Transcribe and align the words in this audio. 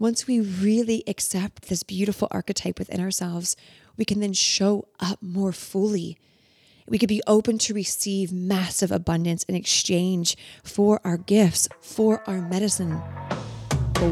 Once 0.00 0.28
we 0.28 0.38
really 0.38 1.02
accept 1.08 1.68
this 1.68 1.82
beautiful 1.82 2.28
archetype 2.30 2.78
within 2.78 3.00
ourselves, 3.00 3.56
we 3.96 4.04
can 4.04 4.20
then 4.20 4.32
show 4.32 4.86
up 5.00 5.20
more 5.20 5.50
fully. 5.50 6.16
We 6.86 7.00
could 7.00 7.08
be 7.08 7.20
open 7.26 7.58
to 7.58 7.74
receive 7.74 8.32
massive 8.32 8.92
abundance 8.92 9.42
in 9.48 9.56
exchange 9.56 10.36
for 10.62 11.00
our 11.02 11.16
gifts, 11.16 11.68
for 11.80 12.22
our 12.30 12.40
medicine. 12.40 13.02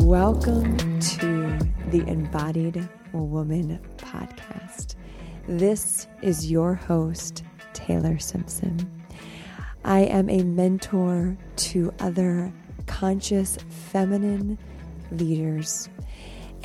Welcome 0.00 0.76
to 0.98 1.56
the 1.92 2.04
Embodied 2.08 2.88
Woman 3.12 3.78
podcast. 3.96 4.96
This 5.46 6.08
is 6.20 6.50
your 6.50 6.74
host, 6.74 7.44
Taylor 7.74 8.18
Simpson. 8.18 8.90
I 9.84 10.00
am 10.00 10.28
a 10.30 10.42
mentor 10.42 11.38
to 11.56 11.94
other 12.00 12.52
conscious 12.86 13.56
feminine 13.68 14.58
leaders, 15.10 15.88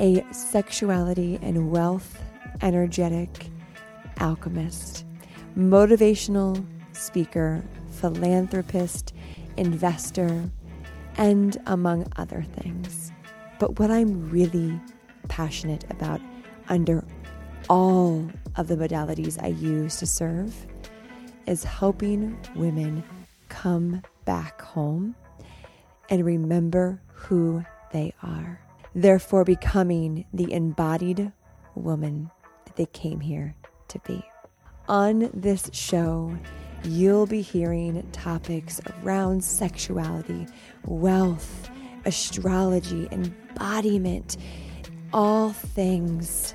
a 0.00 0.24
sexuality 0.32 1.38
and 1.42 1.70
wealth 1.70 2.18
energetic 2.60 3.50
alchemist, 4.18 5.04
motivational 5.56 6.64
speaker, 6.92 7.62
philanthropist, 7.90 9.12
investor, 9.56 10.48
and 11.16 11.58
among 11.66 12.06
other 12.16 12.42
things. 12.42 13.12
But 13.58 13.78
what 13.78 13.90
I'm 13.90 14.30
really 14.30 14.80
passionate 15.28 15.84
about 15.90 16.20
under 16.68 17.04
all 17.68 18.28
of 18.56 18.68
the 18.68 18.76
modalities 18.76 19.42
I 19.42 19.48
use 19.48 19.96
to 19.98 20.06
serve 20.06 20.66
is 21.46 21.64
helping 21.64 22.38
women 22.54 23.02
come 23.48 24.02
back 24.24 24.60
home 24.60 25.14
and 26.08 26.24
remember 26.24 27.00
who 27.08 27.64
they 27.92 28.14
are, 28.22 28.60
therefore 28.94 29.44
becoming 29.44 30.24
the 30.32 30.52
embodied 30.52 31.32
woman 31.74 32.30
that 32.64 32.76
they 32.76 32.86
came 32.86 33.20
here 33.20 33.54
to 33.88 33.98
be. 34.00 34.22
On 34.88 35.30
this 35.32 35.70
show, 35.72 36.36
you'll 36.84 37.26
be 37.26 37.42
hearing 37.42 38.02
topics 38.12 38.80
around 39.02 39.44
sexuality, 39.44 40.46
wealth, 40.84 41.70
astrology, 42.04 43.08
embodiment, 43.12 44.36
all 45.12 45.50
things 45.50 46.54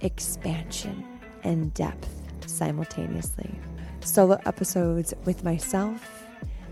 expansion 0.00 1.04
and 1.42 1.74
depth 1.74 2.08
simultaneously. 2.46 3.54
Solo 4.00 4.40
episodes 4.46 5.12
with 5.24 5.44
myself, 5.44 6.26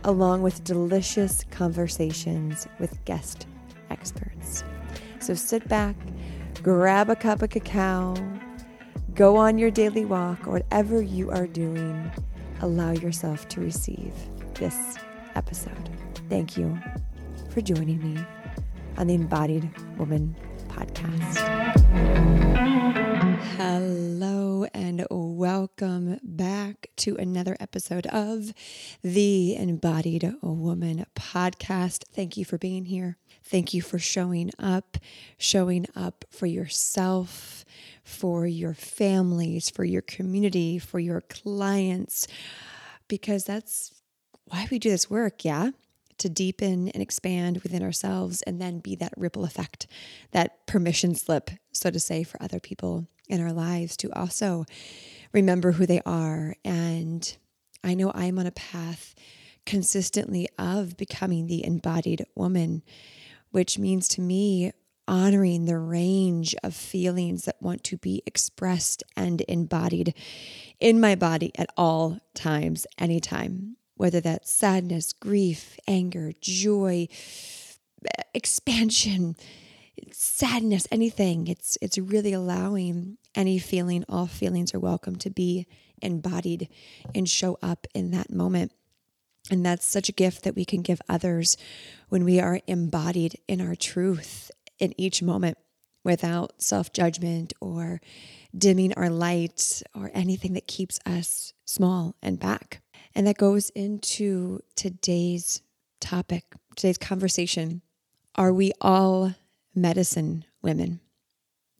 along 0.04 0.40
with 0.42 0.64
delicious 0.64 1.44
conversations 1.50 2.66
with 2.78 3.04
guest 3.04 3.46
experts. 3.98 4.64
So 5.20 5.34
sit 5.34 5.68
back, 5.68 5.96
grab 6.62 7.10
a 7.10 7.16
cup 7.16 7.42
of 7.42 7.50
cacao, 7.50 8.14
go 9.14 9.36
on 9.36 9.58
your 9.58 9.70
daily 9.70 10.04
walk, 10.04 10.46
or 10.46 10.52
whatever 10.52 11.02
you 11.02 11.30
are 11.30 11.46
doing, 11.46 12.10
allow 12.60 12.92
yourself 12.92 13.48
to 13.48 13.60
receive 13.60 14.14
this 14.54 14.96
episode. 15.34 15.90
Thank 16.28 16.56
you 16.56 16.78
for 17.50 17.60
joining 17.60 18.14
me 18.14 18.24
on 18.96 19.06
the 19.06 19.14
Embodied 19.14 19.68
Woman 19.98 20.34
podcast. 20.68 21.38
Hello, 23.58 24.66
and 24.72 25.04
welcome 25.10 26.20
back 26.22 26.90
to 26.98 27.16
another 27.16 27.56
episode 27.58 28.06
of 28.06 28.54
the 29.02 29.56
Embodied 29.56 30.32
Woman 30.40 31.04
podcast. 31.16 32.04
Thank 32.12 32.36
you 32.36 32.44
for 32.44 32.56
being 32.56 32.84
here. 32.84 33.16
Thank 33.42 33.74
you 33.74 33.82
for 33.82 33.98
showing 33.98 34.52
up, 34.60 34.96
showing 35.38 35.86
up 35.96 36.24
for 36.30 36.46
yourself, 36.46 37.64
for 38.04 38.46
your 38.46 38.74
families, 38.74 39.70
for 39.70 39.82
your 39.82 40.02
community, 40.02 40.78
for 40.78 41.00
your 41.00 41.22
clients, 41.22 42.28
because 43.08 43.42
that's 43.42 43.92
why 44.44 44.68
we 44.70 44.78
do 44.78 44.90
this 44.90 45.10
work, 45.10 45.44
yeah? 45.44 45.72
To 46.18 46.28
deepen 46.28 46.88
and 46.88 47.02
expand 47.02 47.62
within 47.62 47.82
ourselves 47.82 48.42
and 48.42 48.60
then 48.60 48.80
be 48.80 48.96
that 48.96 49.12
ripple 49.16 49.44
effect, 49.44 49.86
that 50.32 50.66
permission 50.66 51.14
slip, 51.14 51.50
so 51.72 51.90
to 51.90 52.00
say, 52.00 52.24
for 52.24 52.42
other 52.42 52.60
people 52.60 53.06
in 53.28 53.40
our 53.40 53.52
lives 53.52 53.96
to 53.98 54.12
also 54.12 54.64
remember 55.32 55.72
who 55.72 55.86
they 55.86 56.00
are. 56.04 56.56
And 56.64 57.36
I 57.84 57.94
know 57.94 58.10
I'm 58.14 58.38
on 58.38 58.46
a 58.46 58.52
path 58.52 59.14
consistently 59.64 60.48
of 60.58 60.96
becoming 60.96 61.46
the 61.46 61.64
embodied 61.64 62.24
woman 62.34 62.82
which 63.50 63.78
means 63.78 64.08
to 64.08 64.20
me 64.20 64.72
honoring 65.06 65.64
the 65.64 65.78
range 65.78 66.54
of 66.62 66.74
feelings 66.74 67.44
that 67.44 67.60
want 67.60 67.82
to 67.82 67.96
be 67.96 68.22
expressed 68.26 69.02
and 69.16 69.42
embodied 69.48 70.14
in 70.80 71.00
my 71.00 71.14
body 71.14 71.50
at 71.56 71.70
all 71.76 72.18
times, 72.34 72.86
anytime, 72.98 73.76
whether 73.98 74.20
that's 74.20 74.50
sadness, 74.50 75.12
grief, 75.12 75.76
anger, 75.86 76.32
joy, 76.40 77.08
expansion, 78.32 79.36
sadness, 80.12 80.86
anything. 80.90 81.48
It's 81.48 81.76
it's 81.82 81.98
really 81.98 82.32
allowing 82.32 83.18
any 83.34 83.58
feeling, 83.58 84.04
all 84.08 84.26
feelings 84.26 84.72
are 84.74 84.78
welcome 84.78 85.16
to 85.16 85.30
be 85.30 85.66
embodied 86.00 86.68
and 87.14 87.28
show 87.28 87.58
up 87.60 87.86
in 87.94 88.12
that 88.12 88.30
moment. 88.30 88.72
And 89.50 89.64
that's 89.64 89.86
such 89.86 90.08
a 90.08 90.12
gift 90.12 90.44
that 90.44 90.54
we 90.54 90.64
can 90.64 90.82
give 90.82 91.00
others 91.08 91.56
when 92.08 92.24
we 92.24 92.38
are 92.40 92.60
embodied 92.66 93.38
in 93.48 93.60
our 93.60 93.74
truth 93.74 94.50
in 94.78 94.94
each 94.96 95.22
moment 95.22 95.58
without 96.04 96.62
self 96.62 96.92
judgment 96.92 97.52
or 97.60 98.00
dimming 98.56 98.94
our 98.94 99.10
light 99.10 99.82
or 99.94 100.10
anything 100.14 100.52
that 100.52 100.66
keeps 100.66 101.00
us 101.04 101.52
small 101.64 102.14
and 102.22 102.38
back. 102.38 102.80
And 103.18 103.26
that 103.26 103.36
goes 103.36 103.70
into 103.70 104.60
today's 104.76 105.60
topic, 105.98 106.44
today's 106.76 106.98
conversation. 106.98 107.82
Are 108.36 108.52
we 108.52 108.70
all 108.80 109.34
medicine 109.74 110.44
women? 110.62 111.00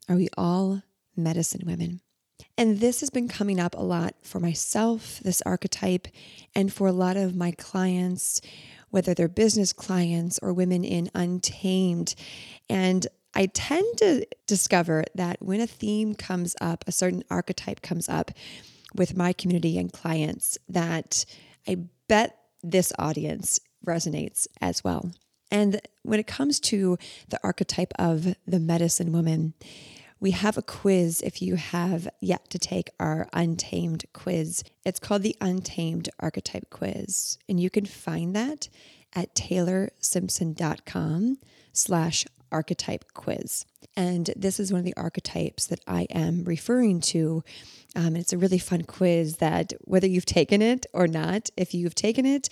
Are 0.08 0.16
we 0.16 0.30
all 0.36 0.82
medicine 1.16 1.62
women? 1.64 2.00
And 2.56 2.80
this 2.80 2.98
has 2.98 3.10
been 3.10 3.28
coming 3.28 3.60
up 3.60 3.76
a 3.76 3.82
lot 3.82 4.16
for 4.20 4.40
myself, 4.40 5.20
this 5.20 5.40
archetype, 5.42 6.08
and 6.56 6.72
for 6.72 6.88
a 6.88 6.92
lot 6.92 7.16
of 7.16 7.36
my 7.36 7.52
clients, 7.52 8.40
whether 8.90 9.14
they're 9.14 9.28
business 9.28 9.72
clients 9.72 10.40
or 10.42 10.52
women 10.52 10.82
in 10.82 11.08
Untamed. 11.14 12.16
And 12.68 13.06
I 13.32 13.46
tend 13.46 13.86
to 13.98 14.26
discover 14.48 15.04
that 15.14 15.36
when 15.40 15.60
a 15.60 15.68
theme 15.68 16.16
comes 16.16 16.56
up, 16.60 16.82
a 16.88 16.92
certain 16.92 17.22
archetype 17.30 17.80
comes 17.80 18.08
up 18.08 18.32
with 18.94 19.16
my 19.16 19.32
community 19.32 19.78
and 19.78 19.92
clients, 19.92 20.58
that 20.68 21.24
I 21.66 21.78
bet 22.08 22.36
this 22.62 22.92
audience 22.98 23.60
resonates 23.86 24.46
as 24.60 24.82
well. 24.82 25.12
And 25.50 25.80
when 26.02 26.20
it 26.20 26.26
comes 26.26 26.60
to 26.60 26.98
the 27.28 27.40
archetype 27.42 27.92
of 27.98 28.34
the 28.46 28.60
medicine 28.60 29.12
woman, 29.12 29.54
we 30.20 30.32
have 30.32 30.58
a 30.58 30.62
quiz 30.62 31.22
if 31.22 31.40
you 31.40 31.54
have 31.54 32.08
yet 32.20 32.50
to 32.50 32.58
take 32.58 32.90
our 32.98 33.28
Untamed 33.32 34.04
quiz. 34.12 34.64
It's 34.84 34.98
called 34.98 35.22
the 35.22 35.36
Untamed 35.40 36.08
Archetype 36.18 36.70
Quiz, 36.70 37.38
and 37.48 37.60
you 37.60 37.70
can 37.70 37.86
find 37.86 38.34
that 38.34 38.68
at 39.14 39.32
taylorsimpson.com 39.34 41.38
slash 41.72 42.26
archetype 42.52 43.04
quiz. 43.14 43.64
And 43.96 44.30
this 44.36 44.60
is 44.60 44.72
one 44.72 44.80
of 44.80 44.84
the 44.84 44.96
archetypes 44.96 45.66
that 45.66 45.80
I 45.86 46.06
am 46.10 46.44
referring 46.44 47.00
to. 47.00 47.42
Um, 47.96 48.16
it's 48.16 48.32
a 48.32 48.38
really 48.38 48.58
fun 48.58 48.82
quiz 48.82 49.36
that, 49.36 49.72
whether 49.82 50.06
you've 50.06 50.26
taken 50.26 50.62
it 50.62 50.86
or 50.92 51.06
not, 51.06 51.50
if 51.56 51.74
you've 51.74 51.94
taken 51.94 52.26
it, 52.26 52.48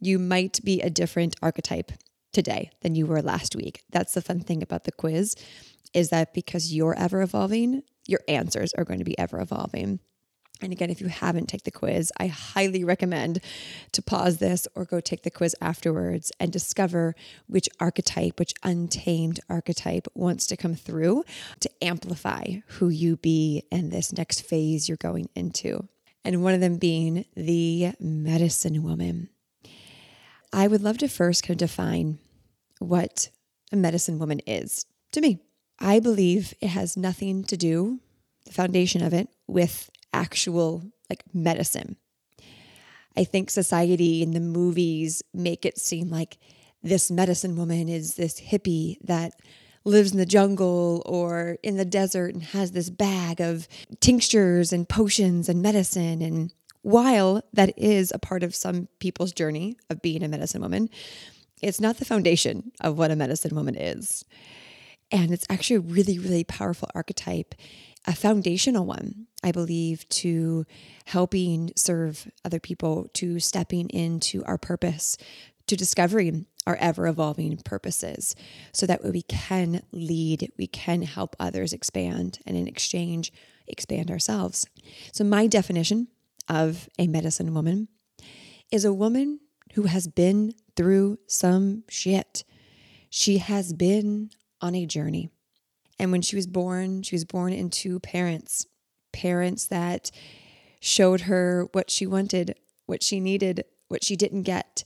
you 0.00 0.18
might 0.18 0.60
be 0.64 0.80
a 0.80 0.90
different 0.90 1.36
archetype 1.42 1.92
today 2.32 2.70
than 2.82 2.94
you 2.94 3.06
were 3.06 3.22
last 3.22 3.56
week. 3.56 3.82
That's 3.90 4.14
the 4.14 4.22
fun 4.22 4.40
thing 4.40 4.62
about 4.62 4.84
the 4.84 4.92
quiz 4.92 5.34
is 5.94 6.10
that 6.10 6.34
because 6.34 6.72
you're 6.72 6.98
ever 6.98 7.22
evolving, 7.22 7.82
your 8.06 8.20
answers 8.28 8.72
are 8.74 8.84
going 8.84 8.98
to 8.98 9.04
be 9.04 9.18
ever 9.18 9.40
evolving. 9.40 10.00
And 10.60 10.72
again, 10.72 10.90
if 10.90 11.00
you 11.00 11.08
haven't 11.08 11.48
taken 11.48 11.62
the 11.64 11.70
quiz, 11.70 12.12
I 12.18 12.26
highly 12.26 12.82
recommend 12.82 13.40
to 13.92 14.02
pause 14.02 14.38
this 14.38 14.66
or 14.74 14.84
go 14.84 15.00
take 15.00 15.22
the 15.22 15.30
quiz 15.30 15.54
afterwards 15.60 16.32
and 16.40 16.52
discover 16.52 17.14
which 17.46 17.68
archetype, 17.78 18.38
which 18.38 18.54
untamed 18.62 19.40
archetype 19.48 20.08
wants 20.14 20.46
to 20.48 20.56
come 20.56 20.74
through 20.74 21.24
to 21.60 21.70
amplify 21.82 22.56
who 22.66 22.88
you 22.88 23.16
be 23.16 23.62
in 23.70 23.90
this 23.90 24.12
next 24.12 24.42
phase 24.42 24.88
you're 24.88 24.96
going 24.96 25.28
into. 25.34 25.88
And 26.24 26.42
one 26.42 26.54
of 26.54 26.60
them 26.60 26.76
being 26.76 27.24
the 27.36 27.92
medicine 28.00 28.82
woman. 28.82 29.28
I 30.52 30.66
would 30.66 30.82
love 30.82 30.98
to 30.98 31.08
first 31.08 31.42
kind 31.42 31.60
of 31.62 31.68
define 31.68 32.18
what 32.78 33.30
a 33.70 33.76
medicine 33.76 34.18
woman 34.18 34.40
is 34.40 34.86
to 35.12 35.20
me. 35.20 35.40
I 35.78 36.00
believe 36.00 36.54
it 36.60 36.68
has 36.68 36.96
nothing 36.96 37.44
to 37.44 37.56
do, 37.56 38.00
the 38.44 38.52
foundation 38.52 39.02
of 39.02 39.14
it, 39.14 39.28
with 39.46 39.90
actual 40.12 40.84
like 41.10 41.22
medicine. 41.32 41.96
I 43.16 43.24
think 43.24 43.50
society 43.50 44.22
and 44.22 44.34
the 44.34 44.40
movies 44.40 45.22
make 45.34 45.66
it 45.66 45.78
seem 45.78 46.08
like 46.10 46.38
this 46.82 47.10
medicine 47.10 47.56
woman 47.56 47.88
is 47.88 48.14
this 48.14 48.40
hippie 48.40 48.96
that 49.02 49.32
lives 49.84 50.12
in 50.12 50.18
the 50.18 50.26
jungle 50.26 51.02
or 51.06 51.56
in 51.62 51.76
the 51.76 51.84
desert 51.84 52.34
and 52.34 52.42
has 52.42 52.72
this 52.72 52.90
bag 52.90 53.40
of 53.40 53.66
tinctures 54.00 54.72
and 54.72 54.88
potions 54.88 55.48
and 55.48 55.62
medicine. 55.62 56.22
And 56.22 56.52
while 56.82 57.42
that 57.52 57.76
is 57.76 58.12
a 58.14 58.18
part 58.18 58.42
of 58.42 58.54
some 58.54 58.88
people's 59.00 59.32
journey 59.32 59.76
of 59.90 60.02
being 60.02 60.22
a 60.22 60.28
medicine 60.28 60.62
woman, 60.62 60.88
it's 61.60 61.80
not 61.80 61.96
the 61.96 62.04
foundation 62.04 62.70
of 62.80 62.98
what 62.98 63.10
a 63.10 63.16
medicine 63.16 63.54
woman 63.54 63.74
is. 63.74 64.24
And 65.10 65.32
it's 65.32 65.46
actually 65.48 65.76
a 65.76 65.80
really, 65.80 66.18
really 66.18 66.44
powerful 66.44 66.88
archetype, 66.94 67.54
a 68.08 68.14
foundational 68.14 68.86
one, 68.86 69.26
I 69.44 69.52
believe, 69.52 70.08
to 70.08 70.64
helping 71.04 71.72
serve 71.76 72.26
other 72.42 72.58
people, 72.58 73.06
to 73.14 73.38
stepping 73.38 73.90
into 73.90 74.42
our 74.46 74.56
purpose, 74.56 75.18
to 75.66 75.76
discovering 75.76 76.46
our 76.66 76.76
ever 76.76 77.06
evolving 77.06 77.58
purposes 77.58 78.34
so 78.72 78.86
that 78.86 79.04
we 79.04 79.20
can 79.22 79.82
lead, 79.92 80.50
we 80.56 80.66
can 80.66 81.02
help 81.02 81.36
others 81.38 81.74
expand, 81.74 82.38
and 82.46 82.56
in 82.56 82.66
exchange, 82.66 83.30
expand 83.66 84.10
ourselves. 84.10 84.66
So, 85.12 85.22
my 85.22 85.46
definition 85.46 86.08
of 86.48 86.88
a 86.98 87.08
medicine 87.08 87.52
woman 87.52 87.88
is 88.72 88.86
a 88.86 88.92
woman 88.92 89.40
who 89.74 89.82
has 89.82 90.08
been 90.08 90.54
through 90.76 91.18
some 91.26 91.84
shit. 91.90 92.42
She 93.10 93.36
has 93.36 93.74
been 93.74 94.30
on 94.62 94.74
a 94.74 94.86
journey. 94.86 95.28
And 95.98 96.12
when 96.12 96.22
she 96.22 96.36
was 96.36 96.46
born, 96.46 97.02
she 97.02 97.14
was 97.14 97.24
born 97.24 97.52
into 97.52 97.98
parents, 98.00 98.66
parents 99.12 99.66
that 99.66 100.10
showed 100.80 101.22
her 101.22 101.68
what 101.72 101.90
she 101.90 102.06
wanted, 102.06 102.54
what 102.86 103.02
she 103.02 103.20
needed, 103.20 103.64
what 103.88 104.04
she 104.04 104.16
didn't 104.16 104.42
get, 104.42 104.84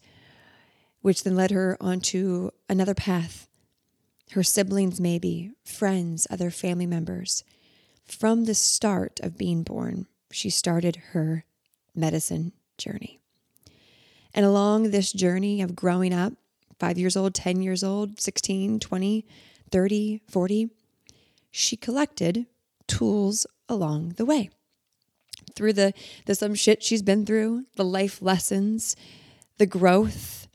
which 1.03 1.25
then 1.25 1.37
led 1.37 1.51
her 1.51 1.77
onto 1.81 2.51
another 2.69 2.95
path. 2.95 3.49
Her 4.33 4.43
siblings, 4.43 5.01
maybe, 5.01 5.53
friends, 5.65 6.27
other 6.31 6.51
family 6.51 6.87
members. 6.87 7.45
From 8.07 8.45
the 8.45 8.55
start 8.55 9.21
of 9.23 9.37
being 9.37 9.63
born, 9.63 10.07
she 10.31 10.49
started 10.49 10.97
her 11.11 11.45
medicine 11.95 12.53
journey. 12.79 13.21
And 14.35 14.47
along 14.47 14.91
this 14.91 15.13
journey 15.13 15.61
of 15.61 15.77
growing 15.77 16.15
up, 16.15 16.33
five 16.79 16.97
years 16.97 17.17
old, 17.17 17.35
10 17.35 17.61
years 17.61 17.85
old, 17.85 18.19
16, 18.19 18.81
20, 18.81 19.27
30, 19.71 20.21
40, 20.29 20.71
she 21.53 21.77
collected 21.77 22.47
tools 22.89 23.47
along 23.69 24.15
the 24.17 24.25
way. 24.25 24.51
Through 25.55 25.75
the, 25.75 25.93
the 26.27 26.35
some 26.35 26.55
shit 26.55 26.83
she's 26.83 27.03
been 27.03 27.25
through, 27.25 27.67
the 27.77 27.85
life 27.85 28.21
lessons, 28.23 28.97
the 29.59 29.67
growth, 29.67 30.49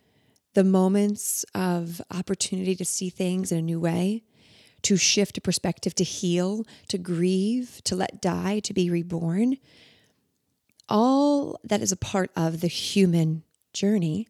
the 0.53 0.63
moments 0.63 1.45
of 1.53 2.01
opportunity 2.11 2.75
to 2.75 2.83
see 2.83 3.09
things 3.09 3.51
in 3.51 3.59
a 3.59 3.61
new 3.61 3.79
way, 3.79 4.23
to 4.81 4.97
shift 4.97 5.37
a 5.37 5.41
perspective, 5.41 5.93
to 5.95 6.03
heal, 6.03 6.65
to 6.87 6.97
grieve, 6.97 7.79
to 7.83 7.95
let 7.95 8.21
die, 8.21 8.59
to 8.59 8.73
be 8.73 8.89
reborn. 8.89 9.57
All 10.89 11.59
that 11.63 11.81
is 11.81 11.91
a 11.91 11.97
part 11.97 12.31
of 12.35 12.61
the 12.61 12.67
human 12.67 13.43
journey. 13.73 14.27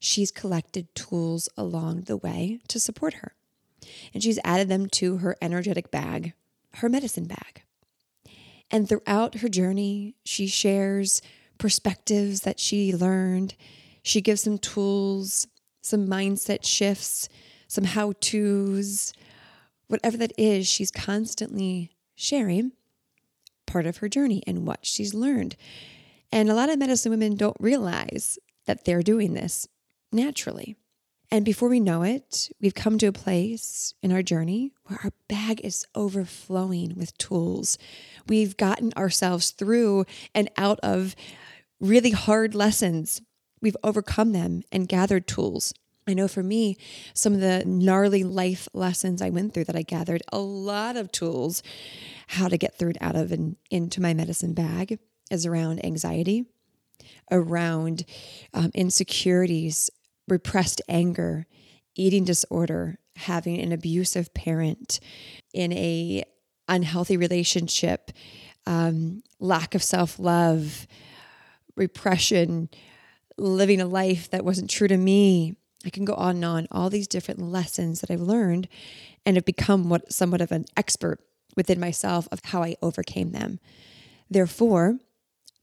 She's 0.00 0.30
collected 0.30 0.94
tools 0.94 1.48
along 1.56 2.02
the 2.02 2.16
way 2.16 2.60
to 2.68 2.80
support 2.80 3.14
her. 3.14 3.34
And 4.12 4.22
she's 4.22 4.38
added 4.44 4.68
them 4.68 4.88
to 4.90 5.18
her 5.18 5.36
energetic 5.40 5.90
bag, 5.90 6.32
her 6.74 6.88
medicine 6.88 7.26
bag. 7.26 7.62
And 8.70 8.88
throughout 8.88 9.36
her 9.36 9.48
journey, 9.48 10.14
she 10.24 10.46
shares 10.46 11.22
perspectives 11.58 12.42
that 12.42 12.60
she 12.60 12.94
learned. 12.94 13.54
She 14.02 14.20
gives 14.20 14.42
some 14.42 14.58
tools, 14.58 15.46
some 15.82 16.06
mindset 16.06 16.64
shifts, 16.64 17.28
some 17.66 17.84
how 17.84 18.12
to's, 18.20 19.12
whatever 19.88 20.16
that 20.18 20.32
is, 20.38 20.66
she's 20.66 20.90
constantly 20.90 21.90
sharing 22.14 22.72
part 23.66 23.86
of 23.86 23.98
her 23.98 24.08
journey 24.08 24.42
and 24.46 24.66
what 24.66 24.84
she's 24.84 25.14
learned. 25.14 25.56
And 26.32 26.50
a 26.50 26.54
lot 26.54 26.70
of 26.70 26.78
medicine 26.78 27.10
women 27.10 27.36
don't 27.36 27.56
realize 27.60 28.38
that 28.66 28.84
they're 28.84 29.02
doing 29.02 29.34
this 29.34 29.66
naturally. 30.12 30.76
And 31.30 31.44
before 31.44 31.68
we 31.68 31.78
know 31.78 32.02
it, 32.02 32.50
we've 32.60 32.74
come 32.74 32.96
to 32.98 33.06
a 33.06 33.12
place 33.12 33.92
in 34.02 34.12
our 34.12 34.22
journey 34.22 34.72
where 34.86 34.98
our 35.04 35.12
bag 35.28 35.60
is 35.62 35.86
overflowing 35.94 36.94
with 36.96 37.16
tools. 37.18 37.76
We've 38.26 38.56
gotten 38.56 38.94
ourselves 38.96 39.50
through 39.50 40.06
and 40.34 40.50
out 40.56 40.80
of 40.82 41.14
really 41.80 42.12
hard 42.12 42.54
lessons. 42.54 43.20
We've 43.60 43.76
overcome 43.84 44.32
them 44.32 44.62
and 44.72 44.88
gathered 44.88 45.26
tools. 45.26 45.74
I 46.06 46.14
know 46.14 46.28
for 46.28 46.42
me, 46.42 46.78
some 47.12 47.34
of 47.34 47.40
the 47.40 47.62
gnarly 47.66 48.24
life 48.24 48.66
lessons 48.72 49.20
I 49.20 49.28
went 49.28 49.52
through 49.52 49.64
that 49.64 49.76
I 49.76 49.82
gathered 49.82 50.22
a 50.32 50.38
lot 50.38 50.96
of 50.96 51.12
tools 51.12 51.62
how 52.28 52.48
to 52.48 52.56
get 52.56 52.78
through 52.78 52.90
and 52.90 52.98
out 53.02 53.16
of 53.16 53.30
and 53.32 53.56
into 53.70 54.00
my 54.00 54.14
medicine 54.14 54.54
bag 54.54 54.98
is 55.30 55.44
around 55.44 55.84
anxiety, 55.84 56.46
around 57.30 58.06
um, 58.54 58.70
insecurities, 58.74 59.90
repressed 60.28 60.80
anger, 60.88 61.46
eating 61.94 62.24
disorder, 62.24 62.98
having 63.16 63.60
an 63.60 63.72
abusive 63.72 64.32
parent, 64.34 65.00
in 65.52 65.72
a 65.72 66.24
unhealthy 66.68 67.16
relationship, 67.16 68.12
um, 68.66 69.22
lack 69.40 69.74
of 69.74 69.82
self 69.82 70.18
love, 70.18 70.86
repression, 71.76 72.68
living 73.36 73.80
a 73.80 73.86
life 73.86 74.30
that 74.30 74.44
wasn't 74.44 74.70
true 74.70 74.88
to 74.88 74.96
me. 74.96 75.56
I 75.86 75.90
can 75.90 76.04
go 76.04 76.14
on 76.14 76.36
and 76.36 76.44
on. 76.44 76.68
All 76.70 76.90
these 76.90 77.08
different 77.08 77.40
lessons 77.40 78.00
that 78.00 78.10
I've 78.10 78.20
learned, 78.20 78.68
and 79.24 79.36
have 79.36 79.44
become 79.44 79.88
what 79.88 80.12
somewhat 80.12 80.40
of 80.40 80.52
an 80.52 80.66
expert 80.76 81.20
within 81.56 81.80
myself 81.80 82.28
of 82.30 82.40
how 82.44 82.62
I 82.62 82.76
overcame 82.82 83.32
them. 83.32 83.58
Therefore, 84.30 84.98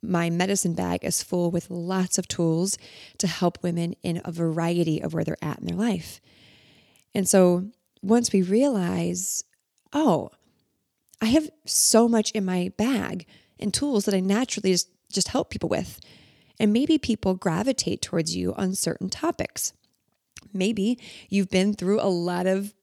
my 0.08 0.30
medicine 0.30 0.74
bag 0.74 1.04
is 1.04 1.24
full 1.24 1.52
with 1.52 1.70
lots 1.70 2.18
of 2.18 2.28
tools 2.28 2.78
to 3.18 3.28
help 3.28 3.62
women 3.64 3.96
in 4.04 4.22
a 4.24 4.32
variety 4.32 5.02
of 5.02 5.14
where 5.14 5.24
they're 5.24 5.38
at 5.44 5.60
in 5.60 5.66
their 5.66 5.76
life. 5.76 6.22
And 7.14 7.28
so 7.28 7.68
once 8.02 8.32
we 8.32 8.42
realize, 8.42 9.44
oh, 9.94 10.30
I 11.22 11.28
have 11.28 11.50
so 11.66 12.08
much 12.08 12.32
in 12.32 12.46
my 12.46 12.72
bag 12.78 13.26
and 13.60 13.74
tools 13.74 14.06
that 14.06 14.14
I 14.14 14.20
naturally 14.20 14.72
just, 14.72 14.90
just 15.12 15.30
help 15.30 15.50
people 15.50 15.70
with. 15.70 16.00
And 16.60 16.72
maybe 16.72 16.98
people 16.98 17.36
gravitate 17.36 18.02
towards 18.02 18.36
you 18.36 18.54
on 18.56 18.76
certain 18.76 19.10
topics. 19.10 19.74
Maybe 20.54 21.00
you've 21.30 21.50
been 21.50 21.74
through 21.74 22.00
a 22.02 22.08
lot 22.10 22.48
of 22.48 22.74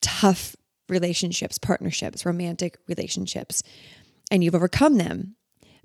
tough 0.00 0.54
relationships, 0.88 1.58
partnerships, 1.58 2.26
romantic 2.26 2.78
relationships, 2.86 3.62
and 4.30 4.44
you've 4.44 4.54
overcome 4.54 4.98
them 4.98 5.36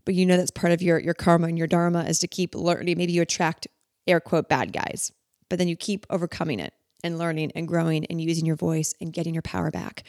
but 0.08 0.16
you 0.16 0.26
know 0.26 0.38
that's 0.38 0.52
part 0.52 0.72
of 0.72 0.82
your 0.82 1.00
your 1.00 1.14
karma 1.14 1.48
and 1.48 1.58
your 1.58 1.68
dharma 1.68 2.06
is 2.06 2.18
to 2.20 2.30
keep 2.30 2.56
learning. 2.56 2.98
Maybe 2.98 3.12
you 3.12 3.22
attract 3.22 3.68
air 4.08 4.22
quote 4.22 4.48
bad 4.48 4.72
guys, 4.72 5.12
but 5.50 5.60
then 5.60 5.68
you 5.68 5.76
keep 5.76 6.08
overcoming 6.10 6.62
it 6.62 6.74
and 7.04 7.18
learning 7.18 7.52
and 7.56 7.68
growing 7.68 8.06
and 8.06 8.22
using 8.22 8.46
your 8.46 8.56
voice 8.56 8.96
and 9.02 9.12
getting 9.12 9.34
your 9.34 9.42
power 9.42 9.70
back. 9.70 10.04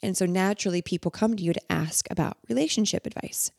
And 0.00 0.16
so 0.16 0.26
naturally, 0.26 0.80
people 0.80 1.10
come 1.10 1.34
to 1.34 1.42
you 1.42 1.52
to 1.52 1.72
ask 1.72 2.06
about 2.08 2.38
relationship 2.48 3.04
advice. 3.04 3.50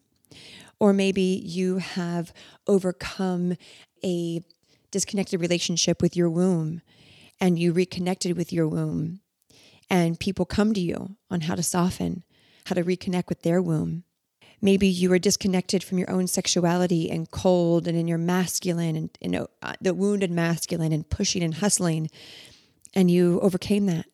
Or 0.79 0.93
maybe 0.93 1.43
you 1.43 1.79
have 1.79 2.31
overcome 2.65 3.57
a 4.05 4.39
disconnected 4.89 5.41
relationship 5.41 6.01
with 6.01 6.15
your 6.15 6.29
womb 6.29 6.81
and 7.41 7.59
you 7.59 7.73
reconnected 7.73 8.37
with 8.37 8.53
your 8.53 8.69
womb. 8.69 9.19
And 9.89 10.17
people 10.17 10.45
come 10.45 10.73
to 10.75 10.79
you 10.79 11.17
on 11.29 11.41
how 11.41 11.55
to 11.55 11.63
soften, 11.63 12.23
how 12.67 12.75
to 12.75 12.85
reconnect 12.85 13.27
with 13.27 13.41
their 13.41 13.61
womb. 13.61 14.05
Maybe 14.63 14.87
you 14.87 15.09
were 15.09 15.19
disconnected 15.19 15.83
from 15.83 15.97
your 15.97 16.09
own 16.09 16.25
sexuality 16.25 17.11
and 17.11 17.29
cold 17.29 17.85
and 17.85 17.97
in 17.97 18.07
your 18.07 18.17
masculine 18.17 18.95
and 18.95 19.09
you 19.19 19.27
know, 19.27 19.47
uh, 19.61 19.73
the 19.81 19.93
wounded 19.93 20.31
masculine 20.31 20.93
and 20.93 21.07
pushing 21.09 21.43
and 21.43 21.55
hustling. 21.55 22.09
And 22.93 23.11
you 23.11 23.41
overcame 23.41 23.87
that 23.87 24.05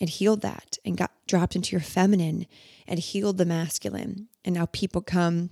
and 0.00 0.10
healed 0.10 0.40
that 0.40 0.76
and 0.84 0.96
got 0.96 1.12
dropped 1.28 1.54
into 1.54 1.70
your 1.70 1.80
feminine 1.80 2.46
and 2.88 2.98
healed 2.98 3.38
the 3.38 3.44
masculine. 3.44 4.26
And 4.44 4.56
now 4.56 4.66
people 4.66 5.02
come 5.02 5.50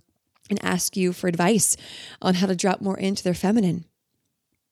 and 0.50 0.58
ask 0.64 0.96
you 0.96 1.12
for 1.12 1.28
advice 1.28 1.76
on 2.20 2.34
how 2.34 2.48
to 2.48 2.56
drop 2.56 2.80
more 2.80 2.98
into 2.98 3.22
their 3.22 3.34
feminine. 3.34 3.84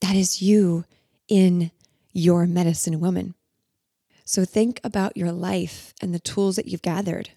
That 0.00 0.16
is 0.16 0.42
you 0.42 0.86
in 1.28 1.70
your 2.12 2.48
medicine 2.48 2.98
woman. 2.98 3.36
So 4.24 4.44
think 4.44 4.80
about 4.82 5.16
your 5.16 5.30
life 5.30 5.94
and 6.02 6.12
the 6.12 6.18
tools 6.18 6.56
that 6.56 6.66
you've 6.66 6.82
gathered. 6.82 7.30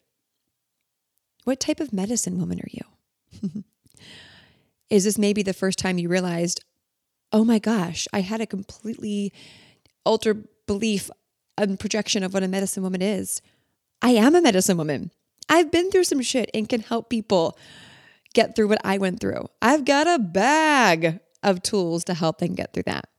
What 1.43 1.59
type 1.59 1.79
of 1.79 1.93
medicine 1.93 2.39
woman 2.39 2.59
are 2.59 2.69
you? 2.71 3.63
Is 4.89 5.05
this 5.05 5.17
maybe 5.17 5.41
the 5.41 5.53
first 5.53 5.79
time 5.79 5.97
you 5.97 6.09
realized, 6.09 6.63
oh 7.31 7.43
my 7.45 7.59
gosh, 7.59 8.07
I 8.11 8.21
had 8.21 8.41
a 8.41 8.45
completely 8.45 9.33
altered 10.03 10.47
belief 10.67 11.09
and 11.57 11.79
projection 11.79 12.23
of 12.23 12.33
what 12.33 12.43
a 12.43 12.47
medicine 12.47 12.83
woman 12.83 13.01
is? 13.01 13.41
I 14.01 14.11
am 14.11 14.35
a 14.35 14.41
medicine 14.41 14.77
woman. 14.77 15.11
I've 15.47 15.71
been 15.71 15.91
through 15.91 16.05
some 16.05 16.21
shit 16.21 16.49
and 16.53 16.67
can 16.67 16.81
help 16.81 17.09
people 17.09 17.57
get 18.33 18.55
through 18.55 18.67
what 18.67 18.81
I 18.83 18.97
went 18.97 19.19
through. 19.19 19.47
I've 19.61 19.85
got 19.85 20.07
a 20.07 20.19
bag 20.19 21.19
of 21.43 21.61
tools 21.61 22.03
to 22.05 22.13
help 22.13 22.39
them 22.39 22.55
get 22.55 22.73
through 22.73 22.83
that. 22.83 23.09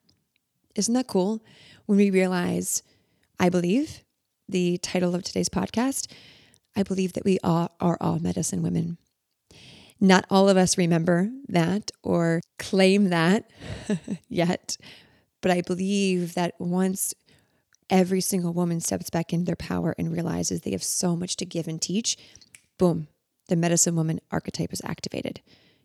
Isn't 0.75 0.95
that 0.95 1.07
cool? 1.07 1.45
When 1.87 1.99
we 1.99 2.11
realize, 2.11 2.83
I 3.39 3.49
believe 3.49 4.03
the 4.49 4.79
title 4.79 5.15
of 5.15 5.23
today's 5.23 5.49
podcast, 5.49 6.11
I 6.77 6.83
believe 6.83 7.13
that 7.15 7.25
we 7.25 7.39
all 7.43 7.75
are 7.81 7.99
all 8.01 8.19
medicine 8.19 8.63
women. 8.63 8.99
Not 10.01 10.27
all 10.31 10.49
of 10.49 10.57
us 10.57 10.77
remember 10.77 11.31
that 11.49 11.91
or 12.03 12.41
claim 12.59 13.11
that 13.11 13.49
yet, 14.29 14.77
but 15.41 15.51
I 15.51 15.61
believe 15.61 16.35
that 16.35 16.55
once 16.59 17.15
every 17.89 18.21
single 18.21 18.53
woman 18.53 18.81
steps 18.81 19.11
back 19.11 19.33
into 19.33 19.45
their 19.45 19.57
power 19.57 19.95
and 19.99 20.11
realizes 20.13 20.63
they 20.63 20.73
have 20.73 20.83
so 20.83 21.15
much 21.15 21.37
to 21.37 21.45
give 21.45 21.69
and 21.69 21.81
teach, 21.81 22.17
boom, 22.79 23.07
the 23.49 23.57
medicine 23.57 23.95
woman 23.95 24.21
archetype 24.31 24.73
is 24.73 24.83
activated. 24.85 25.41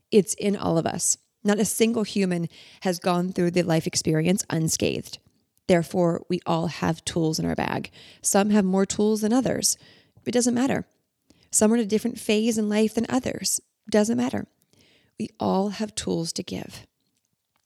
It's 0.09 0.33
in 0.35 0.55
all 0.55 0.77
of 0.77 0.85
us. 0.85 1.17
Not 1.43 1.59
a 1.59 1.65
single 1.65 2.03
human 2.03 2.47
has 2.81 2.97
gone 2.97 3.31
through 3.31 3.51
the 3.51 3.61
life 3.61 3.85
experience 3.85 4.43
unscathed. 4.49 5.19
Therefore, 5.67 6.25
we 6.29 6.39
all 6.45 6.67
have 6.67 7.03
tools 7.05 7.39
in 7.39 7.45
our 7.45 7.55
bag. 7.55 7.91
Some 8.21 8.49
have 8.51 8.65
more 8.65 8.85
tools 8.85 9.21
than 9.21 9.33
others. 9.33 9.77
It 10.27 10.33
doesn't 10.33 10.53
matter. 10.53 10.85
Some 11.51 11.71
are 11.71 11.77
in 11.77 11.81
a 11.81 11.85
different 11.85 12.19
phase 12.19 12.57
in 12.57 12.69
life 12.69 12.93
than 12.93 13.05
others. 13.09 13.61
Doesn't 13.89 14.17
matter. 14.17 14.47
We 15.19 15.29
all 15.39 15.69
have 15.69 15.95
tools 15.95 16.33
to 16.33 16.43
give. 16.43 16.85